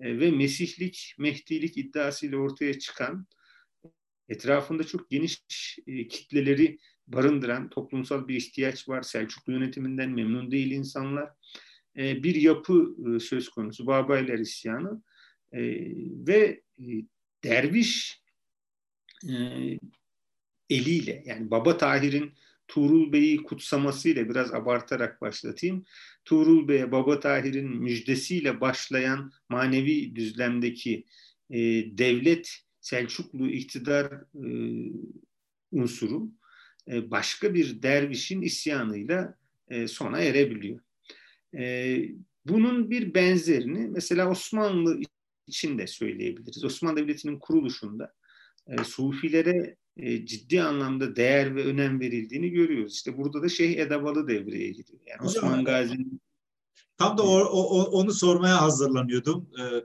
e, 0.00 0.20
ve 0.20 0.30
Mesihlik, 0.30 1.14
Mehdilik 1.18 1.78
iddiasıyla 1.78 2.38
ortaya 2.38 2.78
çıkan 2.78 3.26
etrafında 4.28 4.84
çok 4.84 5.10
geniş 5.10 5.42
e, 5.86 6.08
kitleleri 6.08 6.78
barındıran 7.06 7.70
toplumsal 7.70 8.28
bir 8.28 8.36
ihtiyaç 8.36 8.88
var. 8.88 9.02
Selçuklu 9.02 9.52
yönetiminden 9.52 10.10
memnun 10.10 10.50
değil 10.50 10.70
insanlar. 10.70 11.30
e, 11.96 12.22
bir 12.22 12.34
yapı 12.34 12.96
e, 13.16 13.20
söz 13.20 13.48
konusu. 13.48 13.86
Babaylar 13.86 14.38
isyanı 14.38 15.02
e, 15.52 15.60
ve 16.26 16.62
e, 16.78 16.84
derviş 17.44 18.20
e, 19.28 19.34
eliyle 20.70 21.22
yani 21.26 21.50
Baba 21.50 21.76
Tahir'in 21.76 22.32
Tuğrul 22.68 23.12
Bey'i 23.12 23.36
kutsamasıyla 23.36 24.28
biraz 24.28 24.54
abartarak 24.54 25.20
başlatayım. 25.20 25.84
Tuğrul 26.24 26.68
Bey'e 26.68 26.92
Baba 26.92 27.20
Tahir'in 27.20 27.76
müjdesiyle 27.76 28.60
başlayan 28.60 29.32
manevi 29.48 30.16
düzlemdeki 30.16 31.04
e, 31.50 31.58
devlet 31.98 32.60
Selçuklu 32.80 33.48
iktidar 33.48 34.12
e, 34.34 34.48
unsuru 35.72 36.30
e, 36.88 37.10
başka 37.10 37.54
bir 37.54 37.82
dervişin 37.82 38.42
isyanıyla 38.42 39.38
e, 39.68 39.88
sona 39.88 40.18
erebiliyor. 40.18 40.80
E, 41.58 41.98
bunun 42.46 42.90
bir 42.90 43.14
benzerini 43.14 43.88
mesela 43.88 44.30
Osmanlı 44.30 45.00
için 45.46 45.78
de 45.78 45.86
söyleyebiliriz. 45.86 46.64
Osmanlı 46.64 46.96
Devleti'nin 46.96 47.38
kuruluşunda 47.38 48.14
e, 48.70 48.84
Sufilere 48.84 49.76
e, 49.96 50.26
ciddi 50.26 50.62
anlamda 50.62 51.16
değer 51.16 51.56
ve 51.56 51.64
önem 51.64 52.00
verildiğini 52.00 52.50
görüyoruz. 52.50 52.94
İşte 52.94 53.16
burada 53.18 53.42
da 53.42 53.48
Şeyh 53.48 53.78
Edebalı 53.78 54.28
devreye 54.28 54.70
giriyor. 54.70 55.00
Yani 55.06 55.20
Hocam, 55.20 55.44
Osman 55.44 55.64
Gazi'nin 55.64 56.20
Tam 57.00 57.18
da 57.18 57.22
o, 57.22 57.38
o, 57.38 57.82
onu 57.82 58.12
sormaya 58.12 58.62
hazırlanıyordum. 58.62 59.50
Ee, 59.60 59.84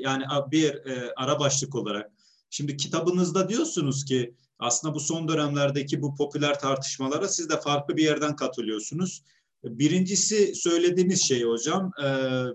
yani 0.00 0.24
bir 0.50 0.74
e, 0.74 1.12
ara 1.16 1.40
başlık 1.40 1.74
olarak. 1.74 2.10
Şimdi 2.50 2.76
kitabınızda 2.76 3.48
diyorsunuz 3.48 4.04
ki 4.04 4.34
aslında 4.58 4.94
bu 4.94 5.00
son 5.00 5.28
dönemlerdeki 5.28 6.02
bu 6.02 6.14
popüler 6.14 6.58
tartışmalara 6.58 7.28
siz 7.28 7.48
de 7.48 7.60
farklı 7.60 7.96
bir 7.96 8.02
yerden 8.02 8.36
katılıyorsunuz. 8.36 9.22
Birincisi 9.64 10.54
söylediğiniz 10.54 11.28
şey 11.28 11.42
hocam 11.42 11.90
e, 12.02 12.06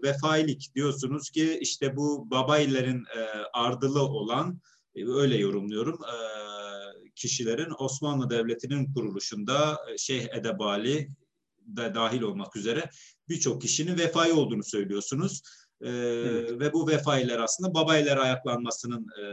vefailik 0.03 0.75
diyorsunuz 0.75 1.29
ki 1.29 1.57
işte 1.61 1.95
bu 1.95 2.31
babaylerin 2.31 3.03
e, 3.17 3.19
ardılı 3.53 4.01
olan 4.01 4.51
e, 4.51 4.78
öyle 5.07 5.37
yorumluyorum 5.37 5.99
e, 6.03 6.15
kişilerin 7.15 7.73
Osmanlı 7.79 8.29
Devleti'nin 8.29 8.93
kuruluşunda 8.93 9.77
e, 9.93 9.97
Şeyh 9.97 10.27
Edebali 10.33 11.09
de 11.61 11.95
dahil 11.95 12.21
olmak 12.21 12.55
üzere 12.55 12.89
birçok 13.29 13.61
kişinin 13.61 13.97
vefai 13.97 14.31
olduğunu 14.31 14.63
söylüyorsunuz. 14.63 15.41
E, 15.81 15.89
evet. 15.89 16.59
Ve 16.59 16.73
bu 16.73 16.87
vefailer 16.87 17.39
aslında 17.39 17.73
babaylar 17.73 18.17
ayaklanmasının 18.17 19.07
e, 19.21 19.23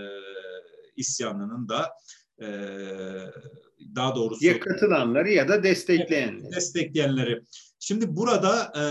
isyanının 0.96 1.68
da 1.68 1.92
e, 2.40 2.46
daha 3.94 4.14
doğrusu 4.16 4.46
ya 4.46 4.61
katılanları 4.61 5.30
ya 5.30 5.49
da 5.49 5.62
destekleyenleri. 5.62 6.52
Destekleyenleri. 6.52 7.42
Şimdi 7.78 8.16
burada 8.16 8.73
e, 8.75 8.82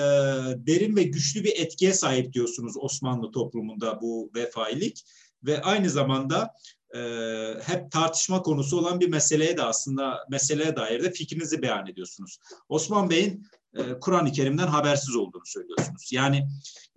derin 0.68 0.96
ve 0.96 1.04
güçlü 1.04 1.44
bir 1.44 1.54
etkiye 1.56 1.94
sahip 1.94 2.34
diyorsunuz 2.34 2.74
Osmanlı 2.78 3.32
toplumunda 3.32 4.02
bu 4.02 4.32
vefailik 4.36 5.06
ve 5.46 5.62
aynı 5.62 5.90
zamanda 5.90 6.54
e, 6.96 7.00
hep 7.64 7.92
tartışma 7.92 8.42
konusu 8.42 8.80
olan 8.80 9.00
bir 9.00 9.10
meseleye 9.10 9.58
de 9.58 9.64
aslında 9.64 10.26
meseleye 10.30 10.76
dair 10.76 11.04
de 11.04 11.12
fikrinizi 11.12 11.62
beyan 11.62 11.88
ediyorsunuz. 11.88 12.40
Osman 12.70 13.10
Bey'in 13.10 13.48
e, 13.76 14.00
Kur'an-ı 14.00 14.32
Kerim'den 14.32 14.68
habersiz 14.68 15.16
olduğunu 15.16 15.46
söylüyorsunuz. 15.46 16.12
Yani 16.12 16.48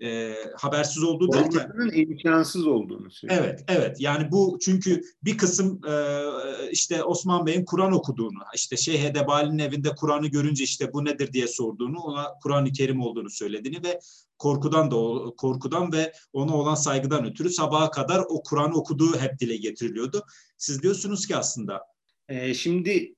e, 0.02 0.35
habersiz 0.56 1.02
olduğu 1.02 1.32
derken... 1.32 1.70
imkansız 1.94 2.66
olduğunu 2.66 3.11
söylüyor. 3.11 3.42
Evet, 3.42 3.64
evet. 3.68 3.97
Yani 4.00 4.30
bu 4.32 4.58
çünkü 4.62 5.02
bir 5.25 5.38
kısım 5.38 5.80
e, 5.88 6.23
işte 6.70 7.04
Osman 7.04 7.47
Bey'in 7.47 7.64
Kur'an 7.64 7.92
okuduğunu, 7.92 8.38
işte 8.54 8.76
Şeyh 8.76 9.04
Edebali'nin 9.04 9.58
evinde 9.58 9.94
Kur'an'ı 9.94 10.26
görünce 10.26 10.64
işte 10.64 10.92
bu 10.92 11.04
nedir 11.04 11.32
diye 11.32 11.49
sorduğunu, 11.49 11.99
ona 11.99 12.26
Kur'an-ı 12.42 12.73
Kerim 12.73 13.00
olduğunu 13.00 13.30
söylediğini 13.30 13.85
ve 13.85 14.00
korkudan 14.38 14.90
da 14.90 14.97
korkudan 15.37 15.92
ve 15.92 16.12
ona 16.32 16.56
olan 16.56 16.75
saygıdan 16.75 17.26
ötürü 17.26 17.50
sabaha 17.50 17.90
kadar 17.90 18.25
o 18.28 18.42
Kur'an'ı 18.42 18.75
okuduğu 18.75 19.16
hep 19.16 19.38
dile 19.38 19.56
getiriliyordu. 19.56 20.23
Siz 20.56 20.82
diyorsunuz 20.82 21.26
ki 21.26 21.37
aslında... 21.37 21.82
E, 22.28 22.54
şimdi 22.54 23.14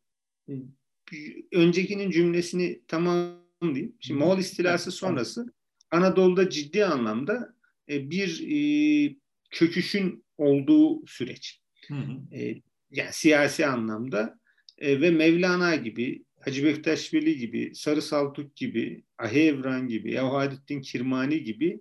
öncekinin 1.53 2.11
cümlesini 2.11 2.83
tamam 2.89 3.40
diyeyim. 3.63 3.97
Şimdi 4.01 4.21
Moğol 4.21 4.39
istilası 4.39 4.93
sonrası 4.93 5.47
Anadolu'da 5.91 6.51
ciddi 6.51 6.85
anlamda 6.85 7.55
e, 7.89 8.11
bir 8.11 8.47
e, 8.51 9.17
çöküşün 9.51 10.25
olduğu 10.39 11.07
süreç. 11.07 11.61
Hı 11.89 11.95
hı. 11.95 12.37
E, 12.37 12.63
yani 12.91 13.13
siyasi 13.13 13.67
anlamda 13.67 14.41
ve 14.81 15.11
Mevlana 15.11 15.77
gibi, 15.77 16.25
Hacı 16.41 16.65
Bektaş 16.65 17.15
Veli 17.15 17.37
gibi, 17.37 17.75
Sarı 17.75 18.03
Saltuk 18.03 18.57
gibi, 18.57 19.05
Ahi 19.19 19.41
Evran 19.41 19.89
gibi, 19.89 20.13
Yavhadettin 20.13 20.81
Kirmani 20.81 21.43
gibi 21.43 21.81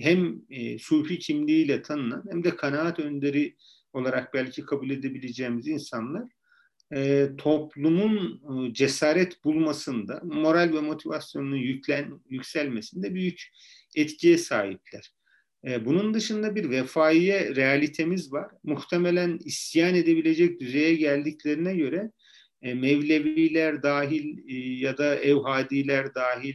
hem 0.00 0.42
Sufi 0.78 1.18
kimliğiyle 1.18 1.82
tanınan 1.82 2.24
hem 2.30 2.44
de 2.44 2.56
kanaat 2.56 2.98
önderi 2.98 3.56
olarak 3.92 4.34
belki 4.34 4.62
kabul 4.62 4.90
edebileceğimiz 4.90 5.68
insanlar 5.68 6.28
e, 6.94 7.28
toplumun 7.38 8.40
e, 8.68 8.74
cesaret 8.74 9.44
bulmasında, 9.44 10.20
moral 10.24 10.74
ve 10.74 10.80
motivasyonunun 10.80 11.56
yüklen, 11.56 12.20
yükselmesinde 12.30 13.14
büyük 13.14 13.52
etkiye 13.96 14.38
sahipler. 14.38 15.12
E, 15.66 15.84
bunun 15.86 16.14
dışında 16.14 16.54
bir 16.54 16.70
vefaiye 16.70 17.54
realitemiz 17.56 18.32
var. 18.32 18.50
Muhtemelen 18.64 19.38
isyan 19.44 19.94
edebilecek 19.94 20.60
düzeye 20.60 20.94
geldiklerine 20.94 21.76
göre 21.76 22.10
e, 22.62 22.74
Mevleviler 22.74 23.82
dahil 23.82 24.38
e, 24.48 24.54
ya 24.56 24.98
da 24.98 25.14
Evhadiler 25.14 26.14
dahil 26.14 26.54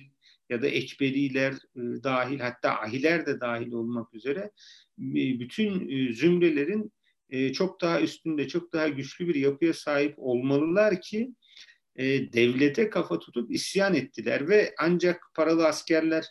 ya 0.49 0.61
da 0.61 0.67
Ekberiler 0.67 1.53
e, 1.53 2.03
dahil 2.03 2.39
hatta 2.39 2.81
Ahiler 2.81 3.25
de 3.25 3.39
dahil 3.39 3.71
olmak 3.71 4.13
üzere 4.13 4.51
e, 4.99 5.39
bütün 5.39 5.89
e, 5.89 6.13
zümrelerin 6.13 6.91
e, 7.29 7.53
çok 7.53 7.81
daha 7.81 8.01
üstünde, 8.01 8.47
çok 8.47 8.73
daha 8.73 8.87
güçlü 8.87 9.27
bir 9.27 9.35
yapıya 9.35 9.73
sahip 9.73 10.13
olmalılar 10.17 11.01
ki 11.01 11.33
e, 11.95 12.33
devlete 12.33 12.89
kafa 12.89 13.19
tutup 13.19 13.51
isyan 13.51 13.95
ettiler 13.95 14.49
ve 14.49 14.73
ancak 14.79 15.23
paralı 15.35 15.67
askerler 15.67 16.25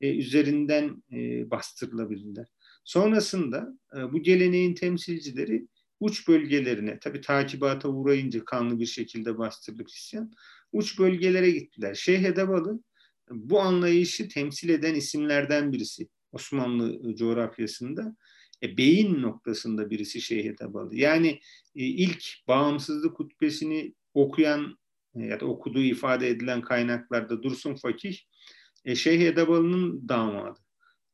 e, 0.00 0.16
üzerinden 0.16 1.02
e, 1.12 1.50
bastırılabilirler. 1.50 2.46
Sonrasında 2.84 3.78
e, 3.96 4.12
bu 4.12 4.22
geleneğin 4.22 4.74
temsilcileri 4.74 5.66
uç 6.00 6.28
bölgelerine, 6.28 6.98
tabi 6.98 7.20
takibata 7.20 7.88
uğrayınca 7.88 8.44
kanlı 8.44 8.80
bir 8.80 8.86
şekilde 8.86 9.38
bastırılıp 9.38 9.88
isyan, 9.88 10.32
uç 10.72 10.98
bölgelere 10.98 11.50
gittiler. 11.50 11.94
Şeyh 11.94 12.24
Edebalı 12.24 12.80
bu 13.30 13.60
anlayışı 13.60 14.28
temsil 14.28 14.68
eden 14.68 14.94
isimlerden 14.94 15.72
birisi 15.72 16.08
Osmanlı 16.32 17.16
coğrafyasında 17.16 18.16
e, 18.62 18.76
beyin 18.76 19.22
noktasında 19.22 19.90
birisi 19.90 20.20
şeyhe 20.20 20.56
tabalı. 20.56 20.96
Yani 20.96 21.28
e, 21.76 21.84
ilk 21.84 22.24
bağımsızlık 22.48 23.18
hutbesini 23.18 23.94
okuyan 24.14 24.78
e, 25.14 25.24
ya 25.24 25.40
da 25.40 25.46
okuduğu 25.46 25.82
ifade 25.82 26.28
edilen 26.28 26.62
kaynaklarda 26.62 27.42
Dursun 27.42 27.74
Fakih 27.74 28.18
e, 28.84 28.94
Şeyh 28.94 29.20
Edebalı'nın 29.20 30.08
damadı. 30.08 30.60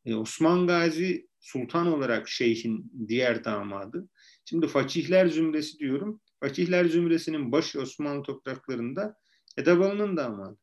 E, 0.04 0.14
Osman 0.14 0.66
Gazi 0.66 1.28
sultan 1.40 1.86
olarak 1.86 2.28
şeyhin 2.28 2.92
diğer 3.08 3.44
damadı. 3.44 4.08
Şimdi 4.44 4.68
fakihler 4.68 5.26
zümresi 5.26 5.78
diyorum. 5.78 6.20
Fakihler 6.40 6.84
zümresinin 6.84 7.52
başı 7.52 7.80
Osmanlı 7.80 8.22
topraklarında 8.22 9.16
Edebalı'nın 9.56 10.16
damadı. 10.16 10.58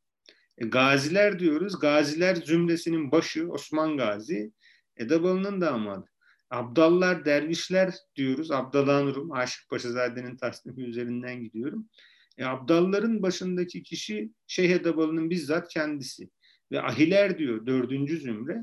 E, 0.58 0.66
gaziler 0.66 1.40
diyoruz. 1.40 1.80
Gaziler 1.80 2.36
zümresinin 2.36 3.12
başı 3.12 3.52
Osman 3.52 3.98
Gazi 3.98 4.52
Edebalı'nın 4.98 5.62
damadı. 5.62 6.06
Abdallar, 6.52 7.26
dervişler 7.26 7.94
diyoruz. 8.16 8.52
Abdalanırım. 8.52 9.32
Aşık 9.32 9.70
Paşazade'nin 9.70 10.38
tasnifi 10.38 10.82
üzerinden 10.82 11.44
gidiyorum. 11.44 11.90
E, 12.38 12.46
Abdalların 12.46 13.22
başındaki 13.22 13.84
kişi 13.84 14.32
Şeyh 14.48 14.70
Edebalı'nın 14.70 15.30
bizzat 15.30 15.74
kendisi. 15.74 16.30
Ve 16.72 16.82
ahiler 16.82 17.38
diyor 17.38 17.66
dördüncü 17.66 18.18
zümre. 18.18 18.62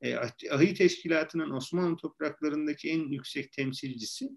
E, 0.00 0.16
ahi 0.50 0.74
teşkilatının 0.74 1.50
Osmanlı 1.50 1.96
topraklarındaki 1.96 2.90
en 2.90 3.08
yüksek 3.08 3.52
temsilcisi 3.52 4.30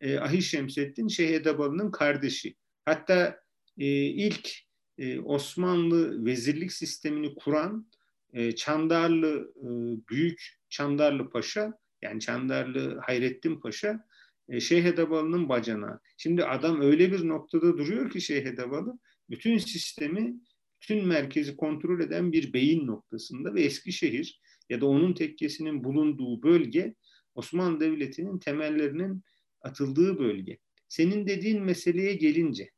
e, 0.00 0.18
Ahi 0.18 0.42
Şemseddin 0.42 1.08
Şeyh 1.08 1.30
Edebalı'nın 1.30 1.90
kardeşi. 1.90 2.56
Hatta 2.84 3.40
e, 3.78 3.86
ilk 4.04 4.50
e, 4.98 5.20
Osmanlı 5.20 6.24
vezirlik 6.24 6.72
sistemini 6.72 7.34
kuran 7.34 7.90
e, 8.32 8.52
Çandarlı 8.52 9.52
e, 9.56 9.68
Büyük 10.08 10.58
Çandarlı 10.68 11.30
Paşa 11.30 11.81
yani 12.02 12.20
Çandarlı 12.20 12.98
Hayrettin 12.98 13.60
Paşa 13.60 14.04
e, 14.48 14.60
Şeyh 14.60 14.84
Edebalı'nın 14.84 15.48
bacana. 15.48 16.00
Şimdi 16.16 16.44
adam 16.44 16.80
öyle 16.80 17.12
bir 17.12 17.28
noktada 17.28 17.78
duruyor 17.78 18.10
ki 18.10 18.20
Şeyh 18.20 18.46
Edebalı 18.46 18.98
bütün 19.30 19.58
sistemi, 19.58 20.34
bütün 20.82 21.06
merkezi 21.06 21.56
kontrol 21.56 22.00
eden 22.00 22.32
bir 22.32 22.52
beyin 22.52 22.86
noktasında 22.86 23.54
ve 23.54 23.62
Eskişehir 23.62 24.40
ya 24.68 24.80
da 24.80 24.86
onun 24.86 25.12
tekkesinin 25.12 25.84
bulunduğu 25.84 26.42
bölge 26.42 26.94
Osmanlı 27.34 27.80
Devleti'nin 27.80 28.38
temellerinin 28.38 29.22
atıldığı 29.60 30.18
bölge. 30.18 30.58
Senin 30.88 31.26
dediğin 31.26 31.62
meseleye 31.62 32.14
gelince 32.14 32.70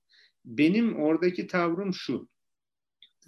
benim 0.44 0.96
oradaki 0.96 1.46
tavrım 1.46 1.94
şu. 1.94 2.28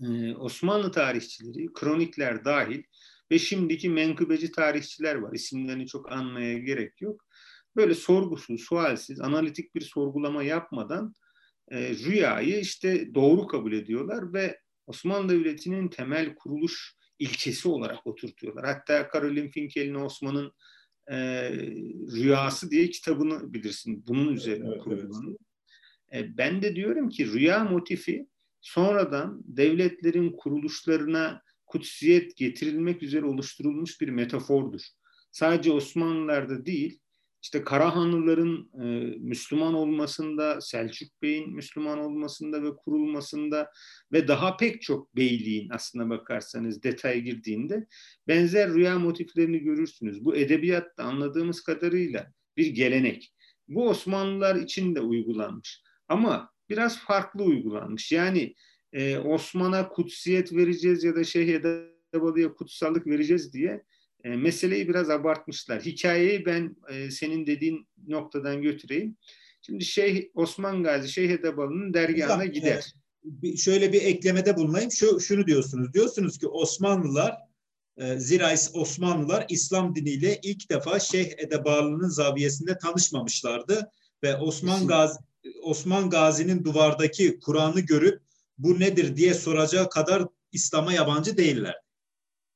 e, 0.03 0.35
Osmanlı 0.35 0.93
tarihçileri, 0.93 1.73
kronikler 1.73 2.45
dahil 2.45 2.83
ve 3.30 3.38
şimdiki 3.38 3.88
menkıbeci 3.88 4.52
tarihçiler 4.52 5.14
var. 5.14 5.33
İsimlerini 5.33 5.87
çok 5.87 6.12
anmaya 6.12 6.59
gerek 6.59 7.00
yok. 7.00 7.26
Böyle 7.76 7.95
sorgusuz, 7.95 8.61
sualsiz, 8.61 9.21
analitik 9.21 9.75
bir 9.75 9.80
sorgulama 9.80 10.42
yapmadan 10.42 11.14
e, 11.71 11.95
rüyayı 11.95 12.61
işte 12.61 13.14
doğru 13.14 13.47
kabul 13.47 13.73
ediyorlar 13.73 14.33
ve 14.33 14.61
Osmanlı 14.87 15.28
Devleti'nin 15.28 15.88
temel 15.88 16.35
kuruluş 16.35 16.97
ilkesi 17.18 17.68
olarak 17.68 18.06
oturtuyorlar. 18.06 18.66
Hatta 18.66 19.09
Karolin 19.09 19.50
Finkel'in 19.50 19.95
Osman'ın 19.95 20.52
e, 21.11 21.50
Rüyası 22.12 22.71
diye 22.71 22.90
kitabını 22.90 23.52
bilirsin. 23.52 24.04
Bunun 24.06 24.33
üzerine 24.33 24.68
evet, 24.68 24.83
kurulduğunu. 24.83 25.38
Evet. 26.09 26.25
E, 26.25 26.37
ben 26.37 26.62
de 26.62 26.76
diyorum 26.76 27.09
ki 27.09 27.33
rüya 27.33 27.64
motifi 27.64 28.26
sonradan 28.61 29.42
devletlerin 29.45 30.33
kuruluşlarına 30.33 31.42
kutsiyet 31.76 32.37
getirilmek 32.37 33.02
üzere 33.02 33.25
oluşturulmuş 33.25 34.00
bir 34.00 34.09
metafordur. 34.09 34.80
Sadece 35.33 35.73
Osmanlılarda 35.73 36.66
değil, 36.66 37.00
işte 37.42 37.64
Karahanlıların 37.64 38.71
e, 38.75 38.85
Müslüman 39.18 39.75
olmasında, 39.75 40.61
Selçuk 40.61 41.23
Bey'in 41.23 41.54
Müslüman 41.54 41.99
olmasında 41.99 42.62
ve 42.62 42.76
kurulmasında 42.76 43.71
ve 44.12 44.28
daha 44.28 44.56
pek 44.56 44.83
çok 44.83 45.16
beyliğin 45.16 45.68
aslına 45.71 46.11
bakarsanız 46.11 46.83
detay 46.83 47.21
girdiğinde 47.21 47.87
benzer 48.28 48.75
rüya 48.75 48.99
motiflerini 48.99 49.59
görürsünüz. 49.59 50.25
Bu 50.25 50.37
edebiyatta 50.37 51.04
anladığımız 51.04 51.62
kadarıyla 51.62 52.33
bir 52.56 52.66
gelenek. 52.66 53.35
Bu 53.68 53.88
Osmanlılar 53.88 54.56
için 54.56 54.95
de 54.95 55.00
uygulanmış. 55.00 55.83
Ama 56.09 56.50
biraz 56.68 56.99
farklı 56.99 57.42
uygulanmış. 57.42 58.12
Yani 58.12 58.54
e, 58.93 59.19
Osman'a 59.19 59.88
kutsiyet 59.88 60.52
vereceğiz 60.52 61.05
ya 61.05 61.16
da 61.16 61.25
Şeyh 61.25 61.49
Edebalı'ya 61.49 62.55
kutsallık 62.55 63.07
vereceğiz 63.07 63.52
diye 63.52 63.83
e, 64.25 64.28
meseleyi 64.28 64.88
biraz 64.88 65.11
abartmışlar. 65.11 65.83
Hikayeyi 65.83 66.47
ben 66.47 66.76
e, 66.90 67.11
senin 67.11 67.47
dediğin 67.47 67.88
noktadan 68.09 68.62
götüreyim. 68.62 69.16
Şimdi 69.62 69.85
Şeyh 69.85 70.25
Osman 70.35 70.83
Gazi 70.83 71.09
Şeyh 71.09 71.31
Edebalı'nın 71.31 71.95
dergahına 71.95 72.45
Güzel, 72.45 72.55
gider. 72.55 72.95
E, 73.43 73.57
şöyle 73.57 73.93
bir 73.93 74.02
eklemede 74.02 74.57
bulunayım. 74.57 74.90
Şu, 74.93 75.21
şunu 75.21 75.47
diyorsunuz. 75.47 75.93
Diyorsunuz 75.95 76.38
ki 76.38 76.49
Osmanlılar 76.49 77.37
e, 77.97 78.19
zira 78.19 78.55
Osmanlılar 78.75 79.47
İslam 79.49 79.95
diniyle 79.95 80.40
ilk 80.43 80.71
defa 80.71 80.99
Şeyh 81.00 81.31
Edebalı'nın 81.38 82.09
zaviyesinde 82.09 82.78
tanışmamışlardı 82.78 83.90
ve 84.23 84.37
Osman 84.37 84.87
Gazi 84.87 85.19
Osman 85.62 86.11
Gazi'nin 86.11 86.64
duvardaki 86.64 87.41
Kur'an'ı 87.41 87.80
görüp 87.80 88.25
bu 88.58 88.80
nedir 88.80 89.16
diye 89.16 89.34
soracağı 89.34 89.90
kadar 89.90 90.23
İslam'a 90.52 90.92
yabancı 90.92 91.36
değiller. 91.36 91.76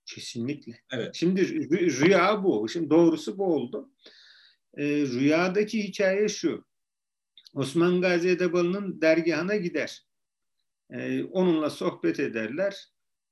Kesinlikle. 0.06 0.80
Evet. 0.92 1.14
Şimdi 1.14 1.48
rüya 2.00 2.44
bu. 2.44 2.68
Şimdi 2.68 2.90
doğrusu 2.90 3.38
bu 3.38 3.54
oldu. 3.54 3.90
Ee, 4.76 4.84
rüyadaki 4.86 5.84
hikaye 5.84 6.28
şu. 6.28 6.64
Osman 7.54 8.00
Gazi 8.00 8.28
Edebalı'nın 8.28 9.00
dergahına 9.00 9.56
gider. 9.56 10.06
Ee, 10.90 11.24
onunla 11.24 11.70
sohbet 11.70 12.20
ederler. 12.20 12.88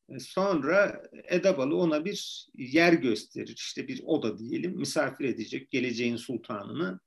Ee, 0.09 0.19
sonra 0.19 1.03
Edebalı 1.25 1.77
ona 1.77 2.05
bir 2.05 2.49
yer 2.55 2.93
gösterir. 2.93 3.55
İşte 3.57 3.89
bir 3.89 4.03
oda 4.05 4.39
diyelim. 4.39 4.79
Misafir 4.79 5.25
edecek 5.25 5.71
geleceğin 5.71 6.17
sultanını. 6.17 7.01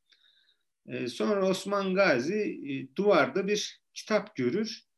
Ee, 0.87 1.07
sonra 1.07 1.49
Osman 1.49 1.95
Gazi 1.95 2.61
e, 2.69 2.95
duvarda 2.95 3.47
bir 3.47 3.81
kitap 3.93 4.35
görür 4.35 4.90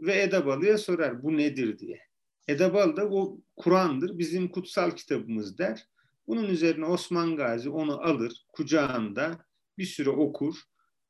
ve 0.00 0.22
Edebalı'ya 0.22 0.78
sorar 0.78 1.22
bu 1.22 1.36
nedir 1.36 1.78
diye. 1.78 2.00
Edebal 2.48 2.96
da 2.96 3.08
o 3.08 3.40
Kur'an'dır, 3.56 4.18
bizim 4.18 4.48
kutsal 4.48 4.90
kitabımız 4.90 5.58
der. 5.58 5.86
Bunun 6.26 6.48
üzerine 6.48 6.84
Osman 6.84 7.36
Gazi 7.36 7.70
onu 7.70 8.00
alır, 8.00 8.46
kucağında 8.52 9.44
bir 9.78 9.86
süre 9.86 10.10
okur. 10.10 10.54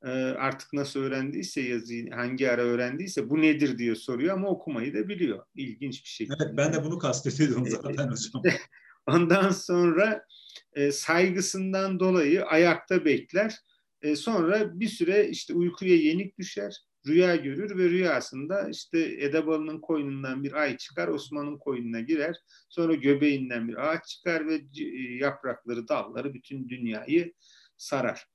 E, 0.05 0.09
artık 0.11 0.73
nasıl 0.73 1.01
öğrendiyse 1.01 1.61
yazıyı, 1.61 2.11
hangi 2.11 2.51
ara 2.51 2.63
öğrendiyse 2.63 3.31
bu 3.31 3.43
nedir 3.43 3.79
diye 3.79 3.95
soruyor 3.95 4.35
ama 4.35 4.49
okumayı 4.49 4.95
da 4.95 5.09
biliyor. 5.09 5.45
İlginç 5.55 6.05
bir 6.05 6.09
şekilde. 6.09 6.37
Evet, 6.45 6.57
ben 6.57 6.73
de 6.73 6.85
bunu 6.85 6.99
kastediyordum 6.99 7.67
zaten 7.67 8.09
hocam. 8.09 8.43
Ondan 9.07 9.51
sonra 9.51 10.25
e, 10.73 10.93
saygısından 10.93 12.01
dolayı 12.01 12.45
ayakta 12.45 13.05
bekler. 13.05 13.55
E, 14.03 14.17
sonra 14.17 14.81
bir 14.81 14.89
süre 14.89 15.29
işte 15.29 15.55
uykuya 15.55 15.97
yenik 15.97 16.39
düşer 16.39 16.88
rüya 17.09 17.37
görür 17.37 17.79
ve 17.79 17.91
rüyasında 17.91 18.69
işte 18.69 18.99
Edebalı'nın 19.19 19.81
koynundan 19.81 20.45
bir 20.45 20.53
ay 20.53 20.77
çıkar, 20.77 21.09
Osman'ın 21.09 21.59
koynuna 21.59 22.01
girer. 22.01 22.37
Sonra 22.69 22.95
göbeğinden 22.95 23.69
bir 23.69 23.89
ağaç 23.89 24.07
çıkar 24.07 24.49
ve 24.49 24.55
e, 24.81 24.85
yaprakları, 25.15 25.89
dalları 25.89 26.35
bütün 26.35 26.69
dünyayı 26.69 27.35
sarar. 27.77 28.27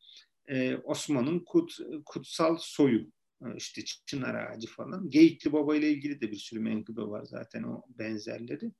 Ee, 0.49 0.75
Osman'ın 0.83 1.39
kut, 1.39 1.77
kutsal 2.05 2.57
soyu, 2.59 3.11
e, 3.41 3.45
işte 3.57 3.81
çınar 4.05 4.35
ağacı 4.35 4.67
falan. 4.67 5.09
Geyikli 5.09 5.53
Baba 5.53 5.75
ile 5.75 5.89
ilgili 5.89 6.21
de 6.21 6.31
bir 6.31 6.37
sürü 6.37 6.59
menkıbe 6.59 7.01
var 7.01 7.23
zaten 7.25 7.63
o 7.63 7.81
benzerleri. 7.89 8.71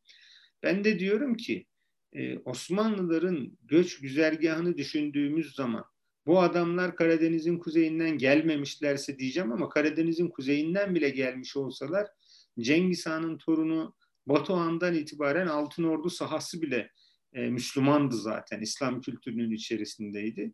Ben 0.63 0.84
de 0.84 0.99
diyorum 0.99 1.36
ki 1.36 1.65
e, 2.13 2.38
Osmanlıların 2.38 3.58
göç 3.62 3.99
güzergahını 3.99 4.77
düşündüğümüz 4.77 5.56
zaman 5.56 5.86
bu 6.25 6.41
adamlar 6.41 6.95
Karadeniz'in 6.95 7.57
kuzeyinden 7.57 8.17
gelmemişlerse 8.17 9.19
diyeceğim 9.19 9.51
ama 9.51 9.69
Karadeniz'in 9.69 10.27
kuzeyinden 10.27 10.95
bile 10.95 11.09
gelmiş 11.09 11.57
olsalar 11.57 12.07
Cengiz 12.59 13.05
Han'ın 13.05 13.38
torunu 13.38 13.95
Batuhan'dan 14.25 14.93
itibaren 14.93 15.47
Altın 15.47 15.83
Ordu 15.83 16.09
sahası 16.09 16.62
bile 16.62 16.91
e, 17.33 17.49
Müslümandı 17.49 18.15
zaten. 18.15 18.62
İslam 18.62 19.01
kültürünün 19.01 19.51
içerisindeydi. 19.51 20.53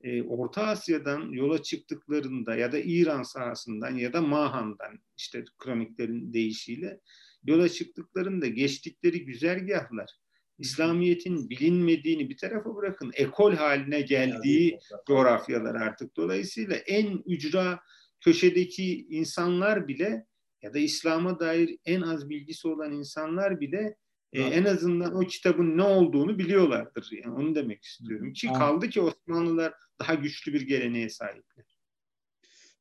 E, 0.00 0.22
Orta 0.22 0.66
Asya'dan 0.66 1.30
yola 1.30 1.62
çıktıklarında 1.62 2.56
ya 2.56 2.72
da 2.72 2.78
İran 2.78 3.22
sahasından 3.22 3.96
ya 3.96 4.12
da 4.12 4.22
Mahan'dan 4.22 4.98
işte 5.16 5.44
kroniklerin 5.58 6.32
deyişiyle 6.32 7.00
yola 7.44 7.68
çıktıklarında 7.68 8.46
geçtikleri 8.46 9.24
güzergahlar 9.24 10.10
İslamiyet'in 10.58 11.50
bilinmediğini 11.50 12.30
bir 12.30 12.36
tarafa 12.36 12.76
bırakın, 12.76 13.10
ekol 13.14 13.54
haline 13.54 14.00
geldiği 14.00 14.78
coğrafyalar 15.06 15.74
artık. 15.74 16.16
Dolayısıyla 16.16 16.76
en 16.76 17.22
ücra 17.26 17.80
köşedeki 18.20 19.06
insanlar 19.10 19.88
bile 19.88 20.26
ya 20.62 20.74
da 20.74 20.78
İslam'a 20.78 21.40
dair 21.40 21.78
en 21.84 22.00
az 22.00 22.28
bilgisi 22.28 22.68
olan 22.68 22.92
insanlar 22.92 23.60
bile 23.60 23.96
e, 24.32 24.42
en 24.42 24.64
azından 24.64 25.14
o 25.14 25.20
kitabın 25.20 25.76
ne 25.76 25.82
olduğunu 25.82 26.38
biliyorlardır. 26.38 27.10
Yani 27.24 27.34
onu 27.34 27.54
demek 27.54 27.84
istiyorum. 27.84 28.32
Ki 28.32 28.46
kaldı 28.46 28.88
ki 28.88 29.00
Osmanlılar 29.00 29.74
daha 30.00 30.14
güçlü 30.14 30.52
bir 30.52 30.60
geleneğe 30.60 31.08
sahipler. 31.08 31.75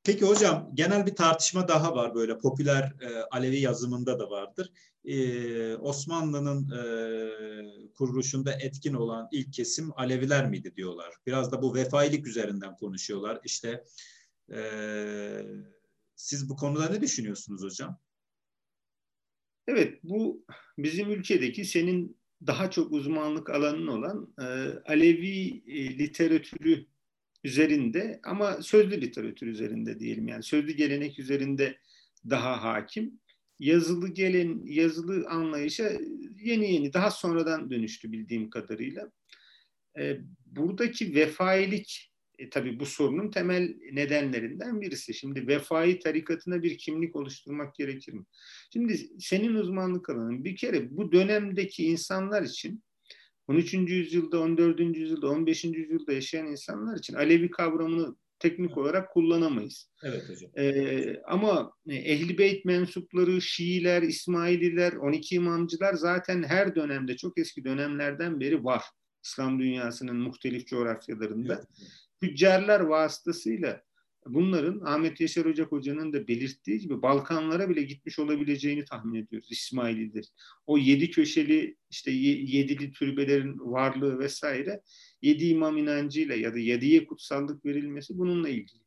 Peki 0.05 0.25
hocam 0.25 0.71
genel 0.73 1.05
bir 1.05 1.15
tartışma 1.15 1.67
daha 1.67 1.95
var 1.95 2.15
böyle 2.15 2.37
popüler 2.37 2.83
e, 2.83 3.23
Alevi 3.31 3.59
yazımında 3.59 4.19
da 4.19 4.29
vardır. 4.29 4.71
E, 5.05 5.75
Osmanlı'nın 5.75 6.71
e, 6.71 7.93
kuruluşunda 7.93 8.53
etkin 8.53 8.93
olan 8.93 9.27
ilk 9.31 9.53
kesim 9.53 9.91
Aleviler 9.95 10.49
miydi 10.49 10.75
diyorlar. 10.75 11.13
Biraz 11.27 11.51
da 11.51 11.61
bu 11.61 11.75
vefailik 11.75 12.27
üzerinden 12.27 12.75
konuşuyorlar. 12.75 13.39
İşte 13.43 13.83
e, 14.53 14.59
siz 16.15 16.49
bu 16.49 16.55
konuda 16.55 16.89
ne 16.89 17.01
düşünüyorsunuz 17.01 17.63
hocam? 17.63 17.99
Evet 19.67 19.99
bu 20.03 20.45
bizim 20.77 21.11
ülkedeki 21.11 21.65
senin 21.65 22.17
daha 22.47 22.71
çok 22.71 22.91
uzmanlık 22.91 23.49
alanın 23.49 23.87
olan 23.87 24.33
e, 24.39 24.43
Alevi 24.91 25.63
e, 25.67 25.97
literatürü 25.97 26.94
üzerinde 27.45 28.19
ama 28.23 28.61
sözlü 28.61 29.01
literatür 29.01 29.47
üzerinde 29.47 29.99
diyelim 29.99 30.27
yani 30.27 30.43
sözlü 30.43 30.71
gelenek 30.71 31.19
üzerinde 31.19 31.77
daha 32.29 32.63
hakim. 32.63 33.19
Yazılı 33.59 34.07
gelen 34.07 34.61
yazılı 34.65 35.27
anlayışa 35.29 35.91
yeni 36.43 36.73
yeni 36.73 36.93
daha 36.93 37.11
sonradan 37.11 37.71
dönüştü 37.71 38.11
bildiğim 38.11 38.49
kadarıyla. 38.49 39.11
Ee, 39.99 40.17
buradaki 40.45 41.15
vefailik 41.15 42.11
e, 42.39 42.49
tabii 42.49 42.79
bu 42.79 42.85
sorunun 42.85 43.31
temel 43.31 43.75
nedenlerinden 43.91 44.81
birisi. 44.81 45.13
Şimdi 45.13 45.47
vefai 45.47 45.99
tarikatına 45.99 46.63
bir 46.63 46.77
kimlik 46.77 47.15
oluşturmak 47.15 47.75
gerekir 47.75 48.13
mi? 48.13 48.25
Şimdi 48.73 48.97
senin 49.19 49.55
uzmanlık 49.55 50.09
alanın 50.09 50.43
bir 50.43 50.55
kere 50.55 50.97
bu 50.97 51.11
dönemdeki 51.11 51.85
insanlar 51.85 52.43
için 52.43 52.83
13. 53.47 53.73
yüzyılda, 53.73 54.39
14. 54.39 54.79
yüzyılda, 54.79 55.29
15. 55.29 55.63
yüzyılda 55.63 56.13
yaşayan 56.13 56.47
insanlar 56.47 56.97
için 56.97 57.13
Alevi 57.13 57.51
kavramını 57.51 58.15
teknik 58.39 58.77
olarak 58.77 59.13
kullanamayız. 59.13 59.91
Evet 60.03 60.29
hocam. 60.29 60.51
Ee, 60.57 61.21
ama 61.27 61.71
Ehli 61.89 62.37
Beyt 62.37 62.65
mensupları, 62.65 63.41
Şiiler, 63.41 64.01
İsmaililer, 64.01 64.93
12 64.93 65.35
imamcılar 65.35 65.93
zaten 65.93 66.43
her 66.43 66.75
dönemde, 66.75 67.17
çok 67.17 67.37
eski 67.37 67.65
dönemlerden 67.65 68.39
beri 68.39 68.63
var. 68.63 68.83
İslam 69.23 69.59
dünyasının 69.59 70.15
muhtelif 70.15 70.67
coğrafyalarında. 70.67 71.53
Evet. 71.53 71.67
Tüccarlar 72.21 72.79
vasıtasıyla 72.79 73.81
bunların 74.25 74.79
Ahmet 74.79 75.21
Yaşar 75.21 75.45
Ocak 75.45 75.71
Hoca'nın 75.71 76.13
da 76.13 76.27
belirttiği 76.27 76.79
gibi 76.79 77.01
Balkanlara 77.01 77.69
bile 77.69 77.83
gitmiş 77.83 78.19
olabileceğini 78.19 78.85
tahmin 78.85 79.23
ediyoruz 79.23 79.51
İsmaililer. 79.51 80.25
O 80.65 80.77
yedi 80.77 81.11
köşeli 81.11 81.77
işte 81.89 82.11
yedili 82.11 82.91
türbelerin 82.91 83.59
varlığı 83.59 84.19
vesaire 84.19 84.81
yedi 85.21 85.45
imam 85.45 85.77
inancıyla 85.77 86.35
ya 86.35 86.53
da 86.53 86.59
yediye 86.59 87.05
kutsallık 87.05 87.65
verilmesi 87.65 88.17
bununla 88.17 88.49
ilgili. 88.49 88.85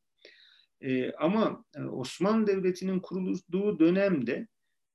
E, 0.80 1.12
ama 1.12 1.64
e, 1.76 1.82
Osmanlı 1.82 2.46
Devleti'nin 2.46 3.00
kurulduğu 3.00 3.78
dönemde 3.78 4.48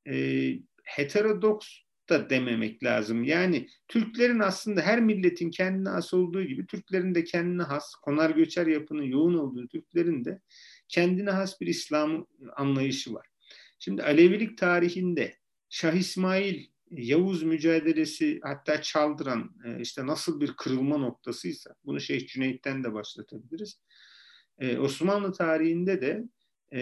e, 0.08 0.46
heterodoks 0.84 1.68
da 2.14 2.30
dememek 2.30 2.84
lazım. 2.84 3.24
Yani 3.24 3.68
Türklerin 3.88 4.40
aslında 4.40 4.82
her 4.82 5.02
milletin 5.02 5.52
kendine 5.52 5.90
has 5.90 6.14
olduğu 6.14 6.44
gibi 6.44 6.66
Türklerin 6.66 7.16
de 7.16 7.24
kendine 7.24 7.64
has, 7.64 7.96
konar 7.96 8.30
göçer 8.30 8.68
yapının 8.68 9.04
yoğun 9.04 9.34
olduğu 9.34 9.68
Türklerin 9.68 10.26
de 10.26 10.42
kendine 10.88 11.32
has 11.32 11.62
bir 11.62 11.68
İslam 11.68 12.28
anlayışı 12.56 13.14
var. 13.14 13.28
Şimdi 13.80 14.04
Alevilik 14.04 14.58
tarihinde 14.58 15.38
Şah 15.70 15.94
İsmail 15.94 16.66
Yavuz 16.92 17.44
mücadelesi 17.44 18.40
hatta 18.44 18.82
Çaldıran 18.82 19.56
e, 19.66 19.82
işte 19.82 20.08
nasıl 20.08 20.42
bir 20.42 20.54
kırılma 20.54 20.98
noktasıysa 20.98 21.76
bunu 21.86 22.00
Şeyh 22.00 22.28
Cüneyt'ten 22.28 22.84
de 22.84 22.94
başlatabiliriz. 22.94 23.80
Ee, 24.60 24.78
Osmanlı 24.78 25.34
tarihinde 25.34 26.02
de 26.02 26.24
e, 26.74 26.82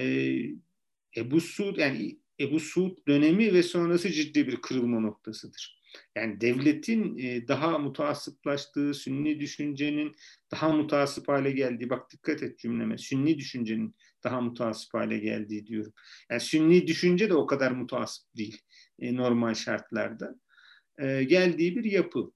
Ebu 1.18 1.42
Suud 1.42 1.78
yani 1.78 2.21
Ebu 2.42 2.60
Suud 2.60 2.98
dönemi 3.08 3.54
ve 3.54 3.64
sonrası 3.64 4.12
ciddi 4.12 4.48
bir 4.48 4.56
kırılma 4.56 5.00
noktasıdır. 5.00 5.82
Yani 6.16 6.42
devletin 6.42 7.18
e, 7.18 7.48
daha 7.48 7.80
mutasıplaştığı, 7.80 8.94
sünni 8.94 9.40
düşüncenin 9.40 10.16
daha 10.52 10.70
mutasip 10.70 11.28
hale 11.28 11.52
geldiği, 11.52 11.90
bak 11.90 12.12
dikkat 12.12 12.44
et 12.44 12.60
cümleme, 12.60 12.98
sünni 12.98 13.38
düşüncenin 13.38 13.96
daha 14.24 14.42
mutasip 14.42 14.94
hale 14.94 15.18
geldiği 15.18 15.68
diyorum. 15.68 15.94
Yani 16.30 16.42
sünni 16.42 16.88
düşünce 16.88 17.30
de 17.30 17.34
o 17.34 17.46
kadar 17.46 17.72
mutasip 17.72 18.38
değil 18.38 18.62
e, 19.00 19.16
normal 19.16 19.54
şartlarda. 19.54 20.36
E, 21.00 21.24
geldiği 21.24 21.76
bir 21.76 21.84
yapı. 21.84 22.32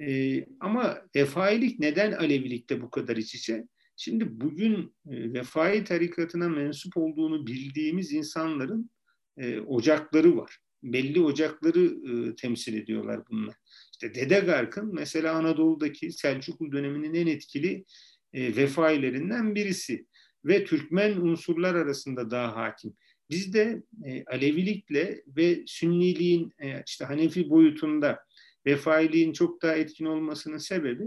E, 0.00 0.44
ama 0.60 1.02
vefailik 1.16 1.78
neden 1.78 2.12
Alevilikte 2.12 2.80
bu 2.80 2.90
kadar 2.90 3.16
iç 3.16 3.34
içe? 3.34 3.64
Şimdi 3.96 4.40
bugün 4.40 4.94
e, 5.10 5.32
vefai 5.32 5.84
tarikatına 5.84 6.48
mensup 6.48 6.96
olduğunu 6.96 7.46
bildiğimiz 7.46 8.12
insanların 8.12 8.90
e, 9.38 9.60
ocakları 9.60 10.36
var. 10.36 10.58
Belli 10.82 11.20
ocakları 11.20 11.84
e, 11.84 12.36
temsil 12.36 12.74
ediyorlar 12.74 13.20
bunlar. 13.30 13.54
İşte 13.92 14.14
Dede 14.14 14.40
Gark'ın 14.40 14.94
mesela 14.94 15.34
Anadolu'daki 15.34 16.12
Selçuklu 16.12 16.72
döneminin 16.72 17.14
en 17.14 17.26
etkili 17.26 17.84
e, 18.32 18.56
vefailerinden 18.56 19.54
birisi 19.54 20.06
ve 20.44 20.64
Türkmen 20.64 21.16
unsurlar 21.16 21.74
arasında 21.74 22.30
daha 22.30 22.56
hakim. 22.56 22.94
Bizde 23.30 23.82
e, 24.06 24.24
Alevilikle 24.24 25.22
ve 25.26 25.62
Sünniliğin 25.66 26.52
e, 26.58 26.82
işte 26.86 27.04
Hanefi 27.04 27.50
boyutunda 27.50 28.18
vefailiğin 28.66 29.32
çok 29.32 29.62
daha 29.62 29.74
etkin 29.76 30.04
olmasının 30.04 30.58
sebebi 30.58 31.04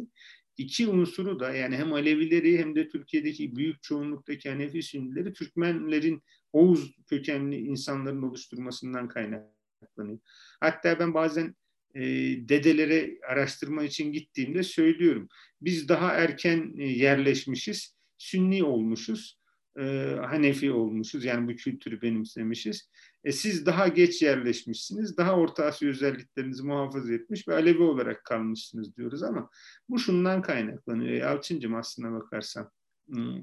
iki 0.58 0.88
unsuru 0.88 1.40
da 1.40 1.54
yani 1.54 1.78
hem 1.78 1.94
Alevileri 1.94 2.58
hem 2.58 2.76
de 2.76 2.88
Türkiye'deki 2.88 3.56
büyük 3.56 3.84
çoğunluktaki 3.84 4.50
Hanefi 4.50 4.84
Sünnileri 4.84 5.34
Türkmenlerin 5.34 6.22
Oğuz 6.54 6.96
kökenli 7.08 7.58
insanların 7.58 8.22
oluşturmasından 8.22 9.08
kaynaklanıyor. 9.08 10.20
Hatta 10.60 11.00
ben 11.00 11.14
bazen 11.14 11.56
e, 11.96 12.02
dedelere 12.50 13.20
araştırma 13.30 13.84
için 13.84 14.12
gittiğimde 14.12 14.64
söylüyorum. 14.64 15.28
Biz 15.62 15.90
daha 15.90 16.14
erken 16.14 16.74
e, 16.78 16.84
yerleşmişiz, 16.84 17.96
Sünni 18.18 18.64
olmuşuz, 18.64 19.40
e, 19.80 20.16
Hanefi 20.26 20.72
olmuşuz. 20.72 21.26
Yani 21.26 21.48
bu 21.48 21.56
kültürü 21.56 22.02
benimsemişiz. 22.02 22.90
E, 23.24 23.32
siz 23.32 23.66
daha 23.66 23.88
geç 23.88 24.22
yerleşmişsiniz, 24.22 25.18
daha 25.18 25.36
Orta 25.36 25.66
Asya 25.66 25.90
özelliklerinizi 25.90 26.64
muhafaza 26.64 27.14
etmiş 27.14 27.48
ve 27.48 27.54
Alevi 27.54 27.84
olarak 27.84 28.26
kalmışsınız 28.26 28.98
diyoruz 28.98 29.24
ama 29.24 29.50
bu 29.90 30.00
şundan 30.00 30.42
kaynaklanıyor. 30.42 31.14
Yalçıncım 31.14 31.76
aslına 31.76 32.12
bakarsan 32.12 32.72
hmm, 33.08 33.42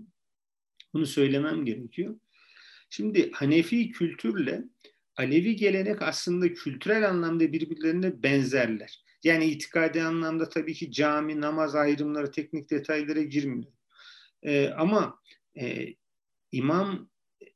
bunu 0.94 1.06
söylemem 1.06 1.64
gerekiyor. 1.64 2.18
Şimdi 2.90 3.30
Hanefi 3.32 3.90
kültürle 3.90 4.64
Alevi 5.16 5.56
gelenek 5.56 6.02
aslında 6.02 6.54
kültürel 6.54 7.08
anlamda 7.08 7.52
birbirlerine 7.52 8.22
benzerler. 8.22 9.04
Yani 9.24 9.44
itikadi 9.44 10.02
anlamda 10.02 10.48
tabii 10.48 10.74
ki 10.74 10.92
cami, 10.92 11.40
namaz 11.40 11.74
ayrımları, 11.74 12.30
teknik 12.30 12.70
detaylara 12.70 13.22
girmiyor. 13.22 13.72
Ee, 14.42 14.68
ama 14.68 15.18
e, 15.60 15.94
İmam 16.52 17.10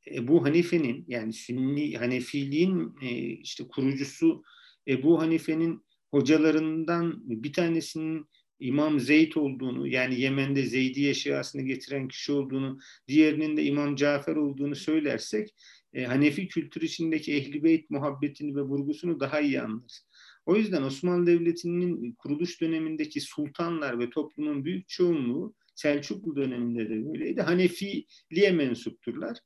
Ebu 0.07 0.45
Hanife'nin 0.45 1.05
yani 1.07 1.33
Sünni 1.33 1.97
Hanefiliğin 1.97 2.95
e, 3.01 3.09
işte 3.27 3.67
kurucusu 3.67 4.43
Ebu 4.87 5.21
Hanife'nin 5.21 5.85
hocalarından 6.11 7.21
bir 7.25 7.53
tanesinin 7.53 8.29
İmam 8.63 8.99
Zeyd 8.99 9.35
olduğunu 9.35 9.87
yani 9.87 10.19
Yemen'de 10.19 10.63
Zeydiye 10.63 11.13
Şiasını 11.13 11.61
getiren 11.61 12.07
kişi 12.07 12.31
olduğunu, 12.31 12.79
diğerinin 13.07 13.57
de 13.57 13.63
İmam 13.63 13.95
Cafer 13.95 14.35
olduğunu 14.35 14.75
söylersek 14.75 15.55
e, 15.93 16.03
Hanefi 16.03 16.47
kültür 16.47 16.81
içindeki 16.81 17.33
Ehli 17.35 17.63
Beyt 17.63 17.89
muhabbetini 17.89 18.55
ve 18.55 18.61
vurgusunu 18.61 19.19
daha 19.19 19.39
iyi 19.39 19.61
anlarız. 19.61 20.07
O 20.45 20.55
yüzden 20.55 20.83
Osmanlı 20.83 21.27
Devleti'nin 21.27 22.11
kuruluş 22.11 22.61
dönemindeki 22.61 23.21
sultanlar 23.21 23.99
ve 23.99 24.09
toplumun 24.09 24.65
büyük 24.65 24.89
çoğunluğu 24.89 25.55
Selçuklu 25.75 26.35
döneminde 26.35 26.89
de 26.89 27.05
böyleydi. 27.05 27.41
Hanefiliğe 27.41 28.51
mensupturlar. 28.51 29.37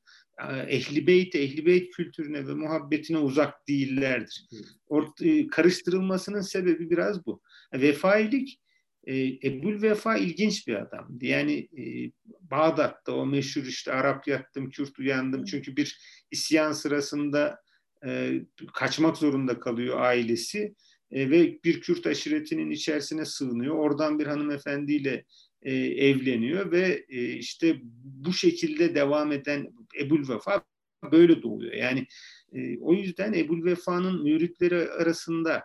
Ehli 0.67 1.07
Beyt, 1.07 1.35
Ehli 1.35 1.65
Beyt 1.65 1.91
kültürüne 1.95 2.47
ve 2.47 2.53
muhabbetine 2.53 3.17
uzak 3.17 3.67
değillerdir. 3.67 4.47
Ort 4.87 5.21
e, 5.21 5.47
karıştırılmasının 5.47 6.41
sebebi 6.41 6.89
biraz 6.89 7.25
bu. 7.25 7.41
Vefailik 7.73 8.59
e, 9.07 9.39
Ebul 9.47 9.81
Vefa 9.81 10.17
ilginç 10.17 10.67
bir 10.67 10.75
adamdı. 10.75 11.25
Yani 11.25 11.67
e, 11.77 12.11
Bağdat'ta 12.51 13.11
o 13.11 13.25
meşhur 13.25 13.63
işte 13.63 13.91
Arap 13.91 14.27
yattım, 14.27 14.69
Kürt 14.69 14.99
uyandım. 14.99 15.45
Çünkü 15.45 15.75
bir 15.75 15.99
isyan 16.31 16.71
sırasında 16.71 17.61
e, 18.05 18.41
kaçmak 18.73 19.17
zorunda 19.17 19.59
kalıyor 19.59 20.01
ailesi. 20.01 20.75
E, 21.11 21.29
ve 21.29 21.59
bir 21.63 21.81
Kürt 21.81 22.07
aşiretinin 22.07 22.71
içerisine 22.71 23.25
sığınıyor. 23.25 23.75
Oradan 23.75 24.19
bir 24.19 24.27
hanımefendiyle 24.27 25.25
e, 25.61 25.73
evleniyor 25.75 26.71
ve 26.71 27.05
e, 27.09 27.33
işte 27.33 27.77
bu 28.03 28.33
şekilde 28.33 28.95
devam 28.95 29.31
eden 29.31 29.67
Ebul 29.99 30.29
Vefa 30.29 30.63
böyle 31.11 31.41
doğuyor. 31.41 31.73
Yani 31.73 32.07
e, 32.53 32.79
o 32.79 32.93
yüzden 32.93 33.33
Ebul 33.33 33.65
Vefa'nın 33.65 34.23
müritleri 34.23 34.91
arasında 34.91 35.63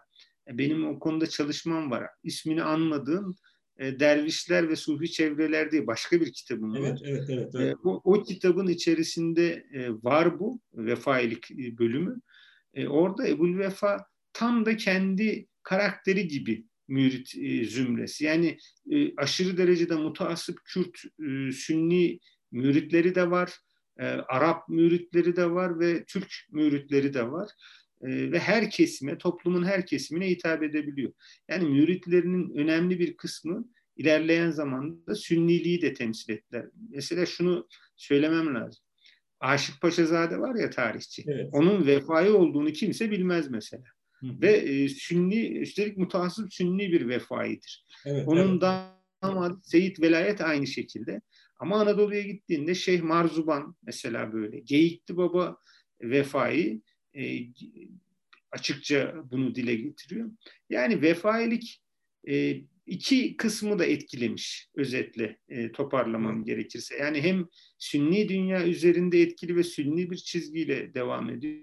benim 0.59 0.89
o 0.89 0.99
konuda 0.99 1.27
çalışmam 1.27 1.91
var. 1.91 2.07
İsmini 2.23 2.63
anmadığım 2.63 3.37
e, 3.79 4.01
dervişler 4.01 4.69
ve 4.69 4.77
sufi 4.77 5.11
çevreler 5.11 5.73
diye 5.73 5.87
başka 5.87 6.21
bir 6.21 6.33
kitabım 6.33 6.73
var. 6.73 7.01
Evet, 7.05 7.29
evet, 7.29 7.55
evet. 7.55 7.75
E, 7.75 7.77
o, 7.85 8.01
o 8.05 8.23
kitabın 8.23 8.67
içerisinde 8.67 9.67
e, 9.73 9.91
var 9.91 10.39
bu 10.39 10.61
vefailik 10.75 11.51
e, 11.51 11.79
bölümü. 11.79 12.21
E, 12.75 12.89
orada 12.89 13.29
Ebul 13.29 13.59
Vefa 13.59 14.05
tam 14.33 14.67
da 14.67 14.77
kendi 14.77 15.47
karakteri 15.63 16.29
gibi 16.29 16.65
mürit 16.89 17.35
e, 17.37 17.65
zümresi. 17.65 18.25
Yani 18.25 18.59
e, 18.91 19.17
aşırı 19.17 19.57
derecede 19.57 19.95
mutasip 19.95 20.59
Kürt, 20.65 21.05
e, 21.05 21.53
Sünni 21.53 22.19
müritleri 22.53 23.15
de 23.15 23.31
var, 23.31 23.59
e, 23.99 24.05
Arap 24.07 24.69
müritleri 24.69 25.37
de 25.37 25.51
var 25.51 25.81
ve 25.81 26.05
Türk 26.05 26.33
müritleri 26.51 27.15
de 27.15 27.31
var. 27.31 27.51
E, 28.03 28.33
ve 28.33 28.39
her 28.39 28.71
kesime, 28.71 29.19
toplumun 29.19 29.65
her 29.65 29.87
kesimine 29.87 30.31
hitap 30.31 30.63
edebiliyor. 30.63 31.13
Yani 31.49 31.69
müritlerinin 31.69 32.57
önemli 32.57 32.99
bir 32.99 33.17
kısmı 33.17 33.69
ilerleyen 33.97 34.51
zamanda 34.51 35.15
Sünniliği 35.15 35.83
de 35.83 35.95
temsil 35.95 36.33
ettiler. 36.33 36.67
Mesela 36.91 37.27
şunu 37.27 37.69
söylemem 37.97 38.55
lazım. 38.55 38.85
Aşık 39.41 39.81
Paşazade 39.81 40.39
var 40.39 40.55
ya 40.55 40.71
tarihçi. 40.71 41.25
Evet. 41.27 41.49
Onun 41.53 41.87
vefai 41.87 42.31
olduğunu 42.31 42.73
kimse 42.73 43.11
bilmez 43.11 43.51
mesela. 43.51 43.85
Hı 44.13 44.27
hı. 44.27 44.41
Ve 44.41 44.51
e, 44.53 44.89
Sünni, 44.89 45.59
üstelik 45.59 45.97
mutasip 45.97 46.53
Sünni 46.55 46.93
bir 46.93 47.09
vefaidir. 47.09 47.87
Evet, 48.07 48.29
Onun 48.29 48.51
evet. 48.51 48.63
damadı 49.23 49.61
Seyit 49.63 50.01
Velayet 50.01 50.41
aynı 50.41 50.67
şekilde. 50.67 51.21
Ama 51.61 51.81
Anadolu'ya 51.81 52.23
gittiğinde 52.23 52.75
Şeyh 52.75 53.03
Marzuban 53.03 53.77
mesela 53.83 54.33
böyle. 54.33 54.61
Geyikli 54.61 55.17
Baba 55.17 55.57
vefai 56.01 56.83
e, 57.17 57.47
açıkça 58.51 59.15
bunu 59.31 59.55
dile 59.55 59.75
getiriyor. 59.75 60.31
Yani 60.71 61.03
vefailik 61.03 61.83
e, 62.29 62.63
iki 62.87 63.37
kısmı 63.37 63.79
da 63.79 63.85
etkilemiş 63.85 64.69
özetle 64.75 65.39
e, 65.49 65.73
toparlamam 65.73 66.45
gerekirse. 66.45 66.97
Yani 66.97 67.23
hem 67.23 67.47
Sünni 67.79 68.29
dünya 68.29 68.67
üzerinde 68.67 69.23
etkili 69.23 69.57
ve 69.57 69.63
Sünni 69.63 70.11
bir 70.11 70.17
çizgiyle 70.17 70.95
devam 70.95 71.31
ediyor 71.31 71.63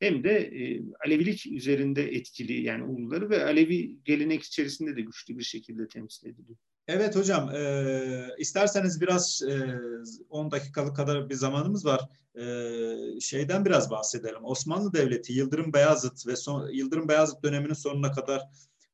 hem 0.00 0.24
de 0.24 0.38
e, 0.38 0.82
Alevilik 1.06 1.46
üzerinde 1.46 2.14
etkili 2.14 2.62
yani 2.62 2.84
uluları 2.84 3.30
ve 3.30 3.44
Alevi 3.44 3.96
gelenek 4.04 4.42
içerisinde 4.42 4.96
de 4.96 5.00
güçlü 5.00 5.38
bir 5.38 5.44
şekilde 5.44 5.88
temsil 5.88 6.28
ediliyor. 6.28 6.58
Evet 6.88 7.16
hocam, 7.16 7.50
e, 7.54 8.34
isterseniz 8.38 9.00
biraz 9.00 9.42
e, 9.42 9.80
10 10.28 10.50
dakikalık 10.50 10.96
kadar 10.96 11.30
bir 11.30 11.34
zamanımız 11.34 11.86
var. 11.86 12.00
E, 12.34 13.20
şeyden 13.20 13.64
biraz 13.64 13.90
bahsedelim. 13.90 14.44
Osmanlı 14.44 14.92
Devleti 14.92 15.32
Yıldırım 15.32 15.72
Beyazıt 15.72 16.26
ve 16.26 16.36
son, 16.36 16.68
Yıldırım 16.68 17.08
Beyazıt 17.08 17.42
döneminin 17.42 17.74
sonuna 17.74 18.12
kadar 18.12 18.42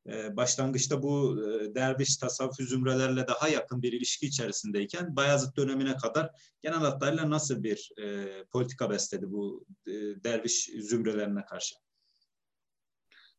e, 0.06 0.36
başlangıçta 0.36 1.02
bu 1.02 1.42
e, 1.42 1.74
derviş 1.74 2.16
tasavvuf 2.16 2.56
zümrelerle 2.56 3.26
daha 3.26 3.48
yakın 3.48 3.82
bir 3.82 3.92
ilişki 3.92 4.26
içerisindeyken 4.26 5.16
Bayazıt 5.16 5.56
dönemine 5.56 5.96
kadar 5.96 6.30
genel 6.62 6.78
hatlarıyla 6.78 7.30
nasıl 7.30 7.62
bir 7.62 7.90
e, 8.02 8.28
politika 8.52 8.90
besledi 8.90 9.30
bu 9.30 9.66
e, 9.86 9.92
derviş 10.24 10.70
zümrelerine 10.80 11.44
karşı? 11.44 11.74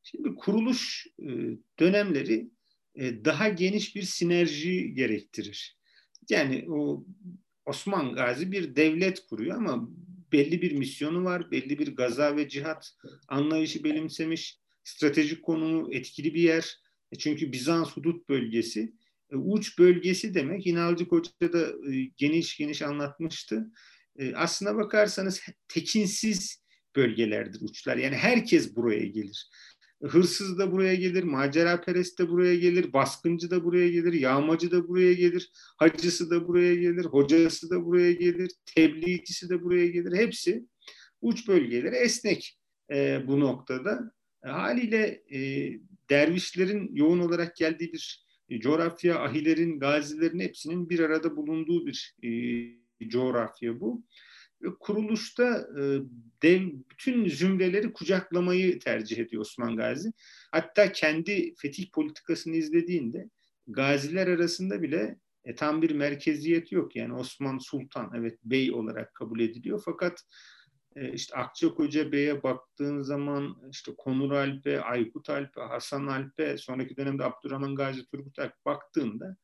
Şimdi 0.03 0.35
kuruluş 0.35 1.07
e, 1.19 1.27
dönemleri 1.79 2.51
e, 2.95 3.25
daha 3.25 3.49
geniş 3.49 3.95
bir 3.95 4.01
sinerji 4.01 4.93
gerektirir. 4.93 5.77
Yani 6.29 6.65
o 6.69 7.05
Osman 7.65 8.13
Gazi 8.13 8.51
bir 8.51 8.75
devlet 8.75 9.27
kuruyor 9.27 9.57
ama 9.57 9.89
belli 10.31 10.61
bir 10.61 10.71
misyonu 10.71 11.23
var, 11.23 11.51
belli 11.51 11.79
bir 11.79 11.95
gaza 11.95 12.35
ve 12.35 12.49
cihat 12.49 12.91
anlayışı 13.27 13.83
benimsemiş, 13.83 14.59
stratejik 14.83 15.43
konumu 15.43 15.93
etkili 15.93 16.33
bir 16.33 16.41
yer. 16.41 16.79
E, 17.11 17.17
çünkü 17.17 17.51
Bizans 17.51 17.91
hudut 17.91 18.29
bölgesi, 18.29 18.93
uç 19.31 19.79
bölgesi 19.79 20.33
demek. 20.33 20.67
İnalcı 20.67 21.05
Hoca 21.05 21.53
da 21.53 21.67
geniş 22.17 22.57
geniş 22.57 22.81
anlatmıştı. 22.81 23.71
Aslına 24.35 24.75
bakarsanız 24.75 25.41
tekinsiz 25.67 26.63
bölgelerdir 26.95 27.61
uçlar. 27.61 27.97
Yani 27.97 28.15
herkes 28.15 28.75
buraya 28.75 29.05
gelir. 29.05 29.49
Hırsız 30.03 30.59
da 30.59 30.71
buraya 30.71 30.95
gelir, 30.95 31.23
macera 31.23 31.81
perest 31.81 32.19
de 32.19 32.29
buraya 32.29 32.55
gelir, 32.55 32.93
baskıncı 32.93 33.51
da 33.51 33.63
buraya 33.63 33.89
gelir, 33.89 34.13
yağmacı 34.13 34.71
da 34.71 34.87
buraya 34.87 35.13
gelir, 35.13 35.51
hacısı 35.77 36.29
da 36.29 36.47
buraya 36.47 36.75
gelir, 36.75 37.05
hocası 37.05 37.69
da 37.69 37.85
buraya 37.85 38.11
gelir, 38.11 38.51
tebliğcisi 38.75 39.49
de 39.49 39.63
buraya 39.63 39.87
gelir. 39.87 40.17
Hepsi 40.17 40.65
uç 41.21 41.47
bölgeleri 41.47 41.95
esnek 41.95 42.59
e, 42.91 43.27
bu 43.27 43.39
noktada. 43.39 44.11
E, 44.45 44.49
haliyle 44.49 45.23
e, 45.33 45.39
dervişlerin 46.09 46.95
yoğun 46.95 47.19
olarak 47.19 47.55
geldiği 47.55 47.93
bir 47.93 48.25
e, 48.49 48.59
coğrafya, 48.59 49.19
ahilerin, 49.19 49.79
gazilerin 49.79 50.39
hepsinin 50.39 50.89
bir 50.89 50.99
arada 50.99 51.35
bulunduğu 51.35 51.85
bir 51.85 52.15
e, 52.23 53.09
coğrafya 53.09 53.79
bu 53.79 54.03
kuruluşta 54.79 55.67
e, 55.79 55.81
dev, 56.43 56.67
bütün 56.91 57.29
zümreleri 57.29 57.93
kucaklamayı 57.93 58.79
tercih 58.79 59.17
ediyor 59.17 59.41
Osman 59.41 59.75
Gazi. 59.75 60.11
Hatta 60.51 60.91
kendi 60.91 61.55
fetih 61.55 61.91
politikasını 61.91 62.55
izlediğinde 62.55 63.29
gaziler 63.67 64.27
arasında 64.27 64.81
bile 64.81 65.19
e, 65.45 65.55
tam 65.55 65.81
bir 65.81 65.91
merkeziyet 65.91 66.71
yok. 66.71 66.95
Yani 66.95 67.13
Osman 67.13 67.57
Sultan 67.57 68.11
evet 68.15 68.39
bey 68.43 68.71
olarak 68.71 69.15
kabul 69.15 69.39
ediliyor 69.39 69.81
fakat 69.85 70.23
e, 70.95 71.13
işte 71.13 71.35
Akçakoca 71.35 72.11
Bey'e 72.11 72.43
baktığın 72.43 73.01
zaman 73.01 73.57
işte 73.71 73.91
Konur 73.97 74.31
Alp'e, 74.31 74.81
Aykut 74.81 75.29
Alp'e, 75.29 75.61
Hasan 75.61 76.07
Alp'e, 76.07 76.57
sonraki 76.57 76.97
dönemde 76.97 77.23
Abdurrahman 77.23 77.75
Gazi 77.75 78.05
Turgut 78.05 78.39
Alp 78.39 78.65
baktığında 78.65 79.37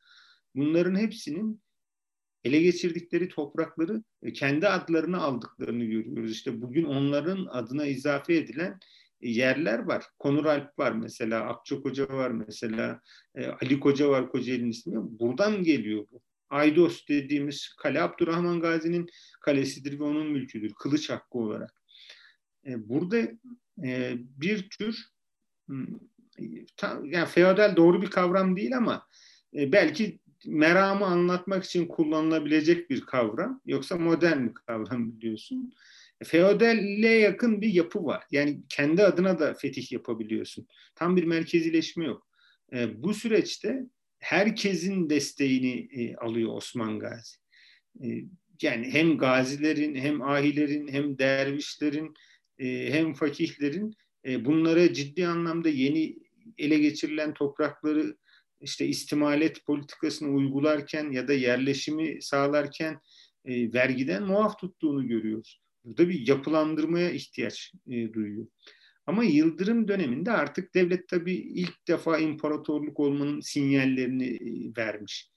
bunların 0.55 0.95
hepsinin 0.95 1.61
ele 2.45 2.61
geçirdikleri 2.61 3.29
toprakları 3.29 4.03
e, 4.23 4.33
kendi 4.33 4.67
adlarını 4.67 5.21
aldıklarını 5.21 5.83
görüyoruz. 5.83 6.31
İşte 6.31 6.61
bugün 6.61 6.83
onların 6.83 7.45
adına 7.45 7.85
izafe 7.85 8.35
edilen 8.35 8.79
e, 9.21 9.29
yerler 9.29 9.79
var. 9.79 10.05
Konur 10.19 10.45
Alp 10.45 10.79
var 10.79 10.91
mesela, 10.91 11.41
Akçakoca 11.41 12.07
var 12.07 12.31
mesela, 12.31 12.99
e, 13.35 13.45
Ali 13.47 13.79
Koca 13.79 14.09
var 14.09 14.31
Kocaeli'nin 14.31 14.69
ismi. 14.69 15.19
Buradan 15.19 15.63
geliyor 15.63 16.05
bu. 16.11 16.21
Aydos 16.49 17.07
dediğimiz 17.07 17.73
kale 17.77 18.01
Abdurrahman 18.01 18.59
Gazi'nin 18.59 19.09
kalesidir 19.41 19.99
ve 19.99 20.03
onun 20.03 20.27
mülküdür. 20.27 20.73
Kılıç 20.73 21.09
hakkı 21.09 21.37
olarak. 21.37 21.73
Burada 22.65 23.21
bir 24.37 24.69
tür 24.69 25.05
hmm, 25.67 25.87
yani 27.03 27.25
feodal 27.27 27.75
doğru 27.75 28.01
bir 28.01 28.09
kavram 28.09 28.55
değil 28.55 28.77
ama 28.77 29.07
belki 29.53 30.19
meramı 30.47 31.05
anlatmak 31.05 31.63
için 31.63 31.87
kullanılabilecek 31.87 32.89
bir 32.89 33.01
kavram. 33.01 33.61
Yoksa 33.65 33.97
modern 33.97 34.47
bir 34.47 34.53
kavram 34.53 35.11
biliyorsun. 35.11 35.73
Feodalle 36.23 37.07
yakın 37.07 37.61
bir 37.61 37.73
yapı 37.73 38.05
var. 38.05 38.23
Yani 38.31 38.61
kendi 38.69 39.03
adına 39.03 39.39
da 39.39 39.53
fetih 39.53 39.91
yapabiliyorsun. 39.91 40.67
Tam 40.95 41.15
bir 41.15 41.23
merkezileşme 41.23 42.05
yok. 42.05 42.27
E, 42.73 43.03
bu 43.03 43.13
süreçte 43.13 43.83
herkesin 44.19 45.09
desteğini 45.09 45.87
e, 45.91 46.15
alıyor 46.15 46.55
Osman 46.55 46.99
Gazi. 46.99 47.35
E, 48.03 48.07
yani 48.61 48.93
hem 48.93 49.17
gazilerin, 49.17 49.95
hem 49.95 50.21
ahilerin, 50.21 50.87
hem 50.87 51.17
dervişlerin, 51.17 52.13
e, 52.59 52.93
hem 52.93 53.13
fakihlerin 53.13 53.93
e, 54.25 54.45
bunlara 54.45 54.93
ciddi 54.93 55.27
anlamda 55.27 55.69
yeni 55.69 56.17
ele 56.57 56.79
geçirilen 56.79 57.33
toprakları 57.33 58.17
işte 58.61 58.87
istimalet 58.87 59.65
politikasını 59.65 60.29
uygularken 60.29 61.11
ya 61.11 61.27
da 61.27 61.33
yerleşimi 61.33 62.21
sağlarken 62.21 62.99
e, 63.45 63.73
vergiden 63.73 64.23
muaf 64.23 64.59
tuttuğunu 64.59 65.07
görüyoruz. 65.07 65.61
Burada 65.83 66.09
bir 66.09 66.27
yapılandırmaya 66.27 67.11
ihtiyaç 67.11 67.73
e, 67.87 68.13
duyuyor. 68.13 68.47
Ama 69.07 69.23
Yıldırım 69.23 69.87
döneminde 69.87 70.31
artık 70.31 70.73
devlet 70.73 71.07
tabii 71.07 71.35
ilk 71.35 71.87
defa 71.87 72.17
imparatorluk 72.17 72.99
olmanın 72.99 73.39
sinyallerini 73.39 74.27
e, 74.27 74.75
vermiş. 74.77 75.31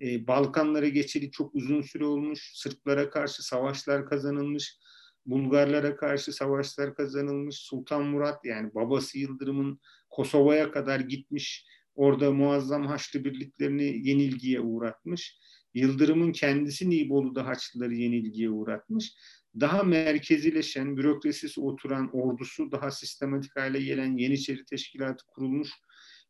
E, 0.00 0.26
Balkanlara 0.26 0.88
geçeli 0.88 1.30
çok 1.30 1.54
uzun 1.54 1.82
süre 1.82 2.04
olmuş. 2.04 2.52
Sırplara 2.54 3.10
karşı 3.10 3.42
savaşlar 3.42 4.06
kazanılmış. 4.06 4.78
Bulgarlara 5.26 5.96
karşı 5.96 6.32
savaşlar 6.32 6.94
kazanılmış. 6.94 7.56
Sultan 7.56 8.04
Murat 8.04 8.44
yani 8.44 8.74
babası 8.74 9.18
Yıldırım'ın 9.18 9.80
Kosova'ya 10.10 10.70
kadar 10.70 11.00
gitmiş 11.00 11.66
Orada 12.00 12.32
muazzam 12.32 12.86
Haçlı 12.86 13.24
birliklerini 13.24 14.08
yenilgiye 14.08 14.60
uğratmış. 14.60 15.38
Yıldırım'ın 15.74 16.32
kendisi 16.32 16.90
Nibolu'da 16.90 17.46
Haçlıları 17.46 17.94
yenilgiye 17.94 18.50
uğratmış. 18.50 19.12
Daha 19.60 19.82
merkezileşen, 19.82 20.96
bürokrasisi 20.96 21.60
oturan 21.60 22.16
ordusu 22.16 22.72
daha 22.72 22.90
sistematik 22.90 23.56
hale 23.56 23.82
gelen 23.82 24.16
Yeniçeri 24.16 24.64
Teşkilatı 24.64 25.26
kurulmuş 25.26 25.70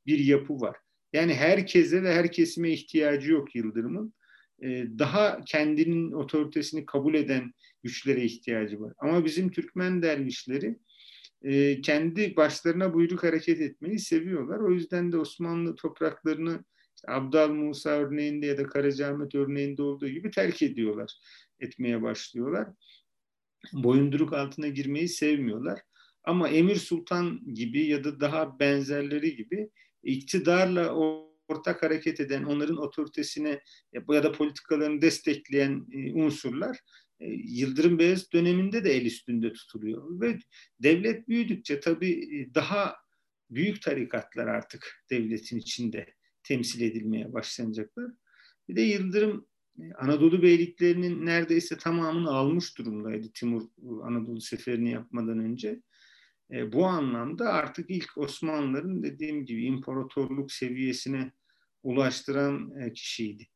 bir 0.06 0.18
yapı 0.18 0.60
var. 0.60 0.76
Yani 1.12 1.34
herkese 1.34 2.02
ve 2.02 2.14
her 2.14 2.32
kesime 2.32 2.70
ihtiyacı 2.70 3.32
yok 3.32 3.54
Yıldırım'ın. 3.54 4.14
Ee, 4.62 4.84
daha 4.98 5.40
kendinin 5.46 6.12
otoritesini 6.12 6.86
kabul 6.86 7.14
eden 7.14 7.52
güçlere 7.82 8.24
ihtiyacı 8.24 8.80
var. 8.80 8.92
Ama 8.98 9.24
bizim 9.24 9.50
Türkmen 9.50 10.02
dervişleri 10.02 10.78
e, 11.42 11.80
kendi 11.80 12.36
başlarına 12.36 12.94
buyruk 12.94 13.24
hareket 13.24 13.60
etmeyi 13.60 13.98
seviyorlar. 13.98 14.58
O 14.58 14.70
yüzden 14.70 15.12
de 15.12 15.16
Osmanlı 15.16 15.74
topraklarını 15.74 16.64
işte 16.96 17.12
Abdal 17.12 17.48
Musa 17.48 17.90
örneğinde 17.90 18.46
ya 18.46 18.58
da 18.58 18.66
Karacaahmet 18.66 19.34
örneğinde 19.34 19.82
olduğu 19.82 20.08
gibi 20.08 20.30
terk 20.30 20.62
ediyorlar, 20.62 21.12
etmeye 21.60 22.02
başlıyorlar. 22.02 22.68
Boyunduruk 23.72 24.32
altına 24.32 24.68
girmeyi 24.68 25.08
sevmiyorlar. 25.08 25.80
Ama 26.24 26.48
Emir 26.48 26.76
Sultan 26.76 27.54
gibi 27.54 27.86
ya 27.86 28.04
da 28.04 28.20
daha 28.20 28.60
benzerleri 28.60 29.36
gibi 29.36 29.70
iktidarla 30.02 30.94
ortak 31.48 31.82
hareket 31.82 32.20
eden, 32.20 32.44
onların 32.44 32.76
otoritesine 32.76 33.60
ya 33.92 34.22
da 34.22 34.32
politikalarını 34.32 35.02
destekleyen 35.02 35.86
e, 35.92 36.12
unsurlar 36.12 36.80
Yıldırım 37.28 37.98
Beyazıt 37.98 38.32
döneminde 38.32 38.84
de 38.84 38.92
el 38.92 39.06
üstünde 39.06 39.52
tutuluyor. 39.52 40.20
Ve 40.20 40.38
devlet 40.82 41.28
büyüdükçe 41.28 41.80
tabii 41.80 42.40
e, 42.40 42.54
daha 42.54 42.96
büyük 43.50 43.82
tarikatlar 43.82 44.46
artık 44.46 45.04
devletin 45.10 45.58
içinde 45.58 46.14
temsil 46.42 46.80
edilmeye 46.80 47.32
başlanacaklar. 47.32 48.10
Bir 48.68 48.76
de 48.76 48.80
Yıldırım 48.80 49.46
e, 49.78 49.92
Anadolu 49.92 50.42
beyliklerinin 50.42 51.26
neredeyse 51.26 51.78
tamamını 51.78 52.30
almış 52.30 52.78
durumdaydı 52.78 53.32
Timur 53.34 53.62
Anadolu 54.02 54.40
seferini 54.40 54.90
yapmadan 54.90 55.38
önce. 55.38 55.82
bu 56.50 56.86
anlamda 56.86 57.52
artık 57.52 57.90
ilk 57.90 58.18
Osmanlıların 58.18 59.02
dediğim 59.02 59.44
gibi 59.44 59.64
imparatorluk 59.64 60.52
seviyesine 60.52 61.32
ulaştıran 61.82 62.72
kişiydi. 62.94 63.46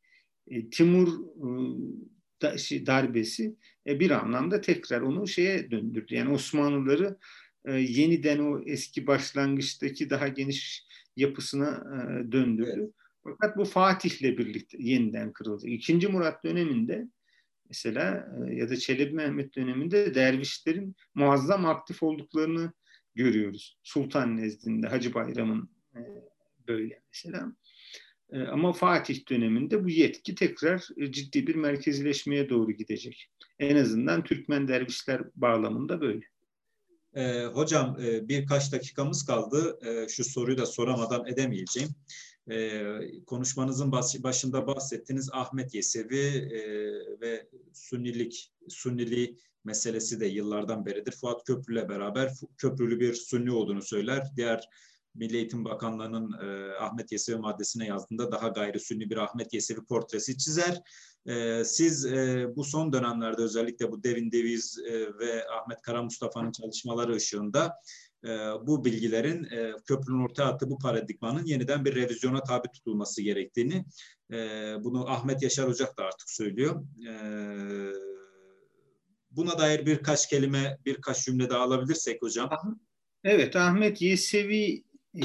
Timur 0.70 1.09
şey, 1.09 2.14
darbesi 2.87 3.57
e, 3.87 4.01
bir 4.01 4.11
anlamda 4.11 4.61
tekrar 4.61 5.01
onu 5.01 5.29
şeye 5.29 5.71
döndürdü. 5.71 6.15
Yani 6.15 6.33
Osmanlıları 6.33 7.19
e, 7.65 7.73
yeniden 7.73 8.39
o 8.39 8.63
eski 8.67 9.07
başlangıçtaki 9.07 10.11
daha 10.11 10.29
geniş 10.29 10.87
yapısına 11.17 11.71
e, 11.71 12.33
döndürdü. 12.33 12.81
Evet. 12.81 12.91
Fakat 13.25 13.57
bu 13.57 13.65
Fatih'le 13.65 14.39
birlikte 14.39 14.79
yeniden 14.81 15.33
kırıldı. 15.33 15.67
İkinci 15.67 16.09
Murat 16.09 16.45
döneminde 16.45 17.09
mesela 17.69 18.29
ya 18.51 18.71
da 18.71 18.77
Çelebi 18.77 19.15
Mehmet 19.15 19.57
döneminde 19.57 20.15
dervişlerin 20.15 20.97
muazzam 21.15 21.67
aktif 21.67 22.03
olduklarını 22.03 22.73
görüyoruz. 23.15 23.79
Sultan 23.83 24.37
nezdinde 24.37 24.87
Hacı 24.87 25.15
Bayram'ın 25.15 25.71
böyle 26.69 27.03
mesela. 27.13 27.53
E, 28.33 28.41
ama 28.43 28.73
Fatih 28.73 29.29
döneminde 29.31 29.85
bu 29.85 29.89
yetki 29.89 30.35
tekrar 30.35 30.89
e, 30.97 31.13
ciddi 31.13 31.47
bir 31.47 31.55
merkezileşmeye 31.55 32.49
doğru 32.49 32.73
gidecek. 32.73 33.31
En 33.59 33.77
azından 33.77 34.25
Türkmen 34.25 34.69
dervişler 34.69 35.23
bağlamında 35.35 36.01
böyle. 36.01 36.25
E, 37.15 37.45
hocam 37.45 38.01
e, 38.01 38.29
birkaç 38.29 38.73
dakikamız 38.73 39.25
kaldı. 39.25 39.79
E, 39.87 40.09
şu 40.09 40.25
soruyu 40.25 40.59
da 40.59 40.67
soramadan 40.67 41.27
edemeyeceğim. 41.27 41.91
E, 42.51 42.83
konuşmanızın 43.27 43.93
başında 43.93 44.67
bahsettiğiniz 44.67 45.31
Ahmet 45.33 45.75
Yesevi 45.75 46.27
e, 46.27 46.61
ve 47.21 47.47
Sünnilik, 47.73 48.53
Sünnili 48.69 49.37
meselesi 49.65 50.21
de 50.21 50.27
yıllardan 50.27 50.87
beridir. 50.87 51.13
Fuat 51.13 51.45
Köprülü'yle 51.45 51.89
beraber 51.89 52.33
köprülü 52.59 53.01
bir 53.01 53.15
Sünni 53.15 53.51
olduğunu 53.53 53.83
söyler. 53.83 54.27
Diğer 54.37 54.69
Milli 55.14 55.37
Eğitim 55.37 55.64
Bakanlığı'nın 55.64 56.33
e, 56.33 56.74
Ahmet 56.74 57.12
Yesevi 57.12 57.37
maddesine 57.37 57.87
yazdığında 57.87 58.33
daha 58.33 58.48
gayri 58.48 58.81
sünni 58.81 59.11
bir 59.11 59.16
Ahmet 59.16 59.53
Yesevi 59.53 59.85
portresi 59.85 60.38
çizer. 60.38 60.81
E, 61.27 61.64
siz 61.64 62.07
e, 62.07 62.46
bu 62.57 62.64
son 62.64 62.92
dönemlerde 62.92 63.42
özellikle 63.42 63.90
bu 63.90 64.05
Devin 64.05 64.33
Deviz 64.33 64.79
e, 64.87 65.18
ve 65.18 65.44
Ahmet 65.48 65.83
Kara 65.83 66.03
Mustafa'nın 66.03 66.53
çalışmaları 66.53 67.14
ışığında 67.14 67.74
e, 68.24 68.29
bu 68.66 68.85
bilgilerin 68.85 69.44
e, 69.44 69.72
köprünün 69.87 70.24
ortaya 70.24 70.44
attığı 70.44 70.70
bu 70.70 70.79
paradigmanın 70.79 71.44
yeniden 71.44 71.85
bir 71.85 71.94
revizyona 71.94 72.42
tabi 72.42 72.68
tutulması 72.68 73.22
gerektiğini 73.22 73.85
e, 74.33 74.37
bunu 74.81 75.11
Ahmet 75.11 75.42
Yaşar 75.42 75.68
Ocak 75.68 75.98
da 75.98 76.05
artık 76.05 76.31
söylüyor. 76.31 76.85
E, 77.09 77.12
buna 79.31 79.59
dair 79.59 79.87
birkaç 79.87 80.29
kelime, 80.29 80.79
birkaç 80.87 81.24
cümle 81.24 81.50
daha 81.50 81.62
alabilirsek 81.62 82.22
hocam. 82.22 82.50
Evet, 83.24 83.57
Ahmet 83.57 84.03
Yesevi 84.03 84.85
e, 85.22 85.24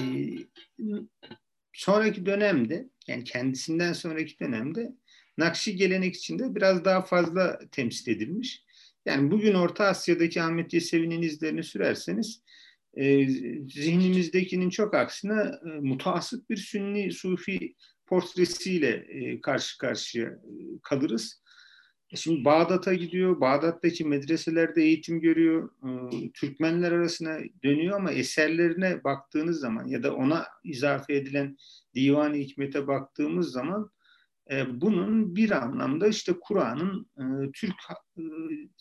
sonraki 1.73 2.25
dönemde, 2.25 2.89
yani 3.07 3.23
kendisinden 3.23 3.93
sonraki 3.93 4.39
dönemde 4.39 4.91
Nakşi 5.39 5.75
gelenek 5.75 6.15
içinde 6.15 6.55
biraz 6.55 6.85
daha 6.85 7.01
fazla 7.01 7.59
temsil 7.71 8.11
edilmiş. 8.11 8.63
Yani 9.05 9.31
bugün 9.31 9.53
Orta 9.53 9.85
Asya'daki 9.85 10.41
Ahmet 10.41 10.73
Yesevi'nin 10.73 11.21
izlerini 11.21 11.63
sürerseniz 11.63 12.41
e, 12.93 13.27
zihnimizdekinin 13.67 14.69
çok 14.69 14.93
aksine 14.93 15.41
e, 15.41 15.69
mutasip 15.81 16.49
bir 16.49 16.57
sünni 16.57 17.11
sufi 17.11 17.75
portresiyle 18.07 18.89
e, 18.89 19.41
karşı 19.41 19.77
karşıya 19.77 20.27
e, 20.27 20.53
kalırız. 20.83 21.41
E, 22.11 22.17
şimdi 22.17 22.45
Bağdat'a 22.45 22.93
gidiyor, 22.93 23.41
Bağdat'taki 23.41 24.05
medreselerde 24.05 24.83
eğitim 24.83 25.21
görüyor, 25.21 25.69
e, 25.83 26.31
Türkmenler 26.31 26.91
arasına 26.91 27.37
dönüyor 27.63 27.95
ama 27.95 28.11
eserlerine 28.11 29.03
baktığınız 29.03 29.59
zaman 29.59 29.87
ya 29.87 30.03
da 30.03 30.15
ona 30.15 30.45
izafe 30.63 31.15
edilen 31.15 31.57
Divan-ı 31.95 32.35
Hikmet'e 32.35 32.87
baktığımız 32.87 33.51
zaman 33.51 33.91
e, 34.51 34.81
bunun 34.81 35.35
bir 35.35 35.51
anlamda 35.51 36.07
işte 36.07 36.33
Kur'an'ın 36.41 37.09
e, 37.17 37.51
Türk 37.51 37.75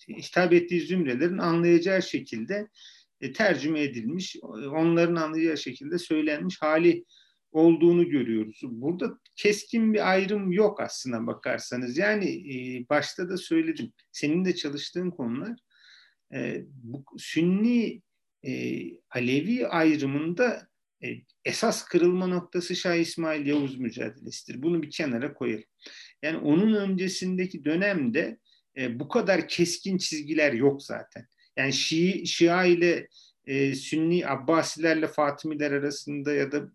hitap 0.09 0.53
ettiği 0.53 0.81
zümrelerin 0.81 1.39
anlayacağı 1.39 2.03
şekilde 2.03 2.69
tercüme 3.35 3.83
edilmiş, 3.83 4.37
onların 4.73 5.15
anlayacağı 5.15 5.59
şekilde 5.59 5.99
söylenmiş 5.99 6.63
hali 6.63 7.05
olduğunu 7.53 8.09
görüyoruz. 8.09 8.61
Burada 8.63 9.19
keskin 9.37 9.95
bir 9.95 10.11
ayrım 10.11 10.53
yok 10.53 10.81
aslına 10.81 11.27
bakarsanız. 11.27 11.99
Yani 11.99 12.55
e, 12.55 12.89
başta 12.89 13.29
da 13.29 13.37
söyledim. 13.37 13.93
Senin 14.13 14.45
de 14.45 14.55
çalıştığın 14.55 15.11
konular 15.11 15.57
e, 16.35 16.65
bu 16.67 17.05
Sünni 17.19 18.03
e, 18.47 18.83
Alevi 19.11 19.69
ayrımında 19.69 20.69
e, 21.05 21.09
esas 21.45 21.85
kırılma 21.85 22.27
noktası 22.27 22.77
Şah 22.77 22.95
İsmail 22.95 23.47
Yavuz 23.47 23.79
mücadelesidir. 23.79 24.63
Bunu 24.63 24.83
bir 24.83 24.91
kenara 24.91 25.35
koyalım. 25.35 25.65
Yani 26.23 26.37
onun 26.37 26.75
öncesindeki 26.75 27.65
dönemde 27.65 28.39
e, 28.77 29.01
bu 29.01 29.09
kadar 29.09 29.49
keskin 29.49 29.99
çizgiler 29.99 30.53
yok 30.53 30.83
zaten. 30.83 31.27
Yani 31.57 31.73
Şii, 31.73 32.27
Şia 32.27 32.65
ile 32.65 33.09
e, 33.47 33.75
Sünni 33.75 34.29
Abbasilerle 34.29 35.07
Fatimiler 35.07 35.73
arasında 35.73 36.33
ya 36.33 36.53
da 36.53 36.73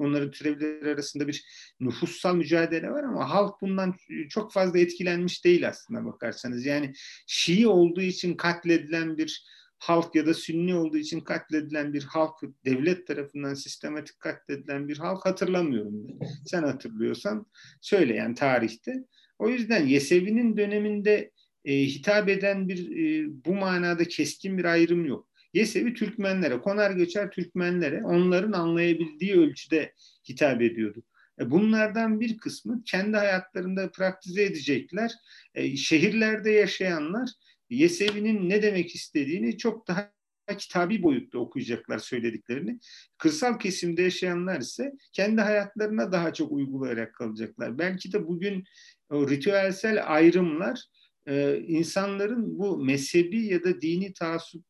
onların 0.00 0.30
türevleri 0.30 0.92
arasında 0.94 1.28
bir 1.28 1.44
nüfussal 1.80 2.34
mücadele 2.34 2.90
var 2.90 3.02
ama 3.02 3.30
halk 3.30 3.60
bundan 3.60 3.94
çok 4.28 4.52
fazla 4.52 4.78
etkilenmiş 4.78 5.44
değil 5.44 5.68
aslında 5.68 6.04
bakarsanız. 6.04 6.66
Yani 6.66 6.92
Şii 7.26 7.66
olduğu 7.66 8.02
için 8.02 8.34
katledilen 8.36 9.18
bir 9.18 9.44
halk 9.78 10.14
ya 10.14 10.26
da 10.26 10.34
Sünni 10.34 10.74
olduğu 10.74 10.96
için 10.96 11.20
katledilen 11.20 11.92
bir 11.92 12.02
halk, 12.04 12.34
devlet 12.64 13.06
tarafından 13.06 13.54
sistematik 13.54 14.20
katledilen 14.20 14.88
bir 14.88 14.98
halk 14.98 15.26
hatırlamıyorum 15.26 16.08
ben. 16.08 16.18
Sen 16.46 16.62
hatırlıyorsan 16.62 17.46
söyle 17.80 18.14
yani 18.14 18.34
tarihte. 18.34 18.94
O 19.38 19.48
yüzden 19.48 19.86
Yesevi'nin 19.86 20.56
döneminde 20.56 21.30
e, 21.64 21.74
hitap 21.74 22.28
eden 22.28 22.68
bir 22.68 22.90
e, 22.96 23.28
bu 23.44 23.54
manada 23.54 24.04
keskin 24.04 24.58
bir 24.58 24.64
ayrım 24.64 25.04
yok. 25.04 25.29
Yesevi 25.52 25.94
Türkmenlere, 25.94 26.58
konar 26.58 26.90
göçer 26.90 27.30
Türkmenlere 27.30 28.04
onların 28.04 28.52
anlayabildiği 28.52 29.36
ölçüde 29.36 29.94
hitap 30.28 30.62
ediyordu. 30.62 31.02
E, 31.40 31.50
bunlardan 31.50 32.20
bir 32.20 32.38
kısmı 32.38 32.82
kendi 32.84 33.16
hayatlarında 33.16 33.90
praktize 33.90 34.42
edecekler. 34.42 35.12
E, 35.54 35.76
şehirlerde 35.76 36.50
yaşayanlar 36.50 37.30
Yesevi'nin 37.70 38.48
ne 38.48 38.62
demek 38.62 38.94
istediğini 38.94 39.58
çok 39.58 39.88
daha 39.88 40.12
kitabi 40.58 41.02
boyutta 41.02 41.38
okuyacaklar 41.38 41.98
söylediklerini. 41.98 42.78
Kırsal 43.18 43.58
kesimde 43.58 44.02
yaşayanlar 44.02 44.60
ise 44.60 44.92
kendi 45.12 45.40
hayatlarına 45.40 46.12
daha 46.12 46.32
çok 46.32 46.52
uygulayarak 46.52 47.14
kalacaklar. 47.14 47.78
Belki 47.78 48.12
de 48.12 48.26
bugün 48.26 48.64
o 49.10 49.28
ritüelsel 49.28 50.14
ayrımlar 50.14 50.80
e, 51.26 51.58
insanların 51.58 52.58
bu 52.58 52.84
mezhebi 52.84 53.46
ya 53.46 53.64
da 53.64 53.80
dini 53.80 54.12
taassuba 54.12 54.69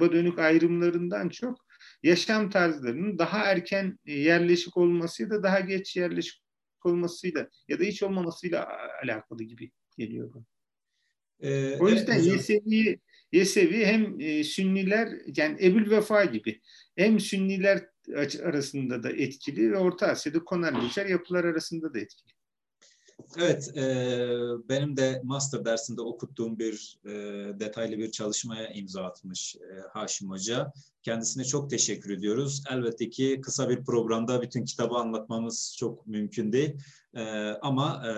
dönük 0.00 0.38
ayrımlarından 0.38 1.28
çok 1.28 1.66
yaşam 2.02 2.50
tarzlarının 2.50 3.18
daha 3.18 3.44
erken 3.44 3.98
yerleşik 4.04 4.76
olması 4.76 5.22
ya 5.22 5.30
da 5.30 5.42
daha 5.42 5.60
geç 5.60 5.96
yerleşik 5.96 6.42
olmasıyla 6.84 7.48
ya 7.68 7.80
da 7.80 7.84
hiç 7.84 8.02
olmamasıyla 8.02 8.68
alakalı 9.02 9.42
gibi 9.42 9.70
geliyor 9.98 10.34
bana. 10.34 10.44
Ee, 11.40 11.78
o 11.80 11.88
yüzden 11.88 12.14
evet, 12.14 12.26
Yesevi, 12.26 13.00
Yesevi 13.32 13.86
hem 13.86 14.20
e, 14.20 14.44
Sünniler 14.44 15.08
yani 15.36 15.66
Ebul 15.66 15.90
Vefa 15.90 16.24
gibi 16.24 16.60
hem 16.96 17.20
Sünniler 17.20 17.86
arasında 18.42 19.02
da 19.02 19.10
etkili 19.10 19.72
ve 19.72 19.76
Orta 19.76 20.06
Asya'da 20.06 20.44
konar 20.44 20.72
geçer 20.72 21.06
yapılar 21.06 21.44
arasında 21.44 21.94
da 21.94 21.98
etkili. 21.98 22.35
Evet, 23.38 23.76
e, 23.76 24.28
benim 24.68 24.96
de 24.96 25.20
master 25.24 25.64
dersinde 25.64 26.02
okuttuğum 26.02 26.58
bir 26.58 26.98
e, 27.04 27.10
detaylı 27.60 27.98
bir 27.98 28.10
çalışmaya 28.10 28.68
imza 28.68 29.04
atmış 29.04 29.56
e, 29.56 29.80
Haşim 29.92 30.30
Hoca. 30.30 30.72
Kendisine 31.02 31.44
çok 31.44 31.70
teşekkür 31.70 32.10
ediyoruz. 32.10 32.62
Elbette 32.70 33.10
ki 33.10 33.40
kısa 33.42 33.68
bir 33.68 33.84
programda 33.84 34.42
bütün 34.42 34.64
kitabı 34.64 34.94
anlatmamız 34.94 35.76
çok 35.78 36.06
mümkün 36.06 36.52
değil. 36.52 36.76
E, 37.14 37.22
ama 37.62 38.02
e, 38.08 38.10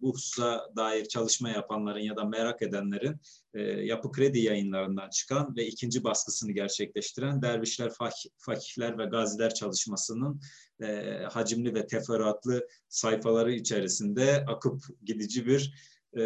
bu 0.00 0.12
hususa 0.12 0.66
dair 0.76 1.04
çalışma 1.04 1.50
yapanların 1.50 2.00
ya 2.00 2.16
da 2.16 2.24
merak 2.24 2.62
edenlerin 2.62 3.20
e, 3.54 3.62
Yapı 3.62 4.12
Kredi 4.12 4.38
yayınlarından 4.38 5.10
çıkan 5.10 5.56
ve 5.56 5.66
ikinci 5.66 6.04
baskısını 6.04 6.52
gerçekleştiren 6.52 7.42
Dervişler, 7.42 7.92
Fakihler 8.38 8.98
ve 8.98 9.04
Gaziler 9.04 9.54
çalışmasının 9.54 10.40
e, 10.82 11.18
hacimli 11.30 11.74
ve 11.74 11.86
teferruatlı 11.86 12.68
sayfaları 12.88 13.52
içerisinde 13.52 14.44
akıp 14.48 14.82
gidici 15.04 15.46
bir 15.46 15.74
e, 16.16 16.22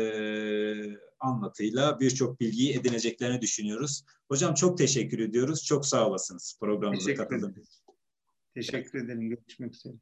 anlatıyla 1.20 2.00
birçok 2.00 2.40
bilgiyi 2.40 2.78
edineceklerini 2.78 3.40
düşünüyoruz. 3.40 4.04
Hocam 4.28 4.54
çok 4.54 4.78
teşekkür 4.78 5.18
ediyoruz. 5.18 5.64
Çok 5.64 5.86
sağ 5.86 6.08
olasınız 6.08 6.56
programımıza 6.60 7.14
katıldığınız 7.14 7.56
için. 7.56 7.84
Teşekkür 8.54 9.04
ederim. 9.04 9.28
Görüşmek 9.28 9.74
üzere. 9.74 9.94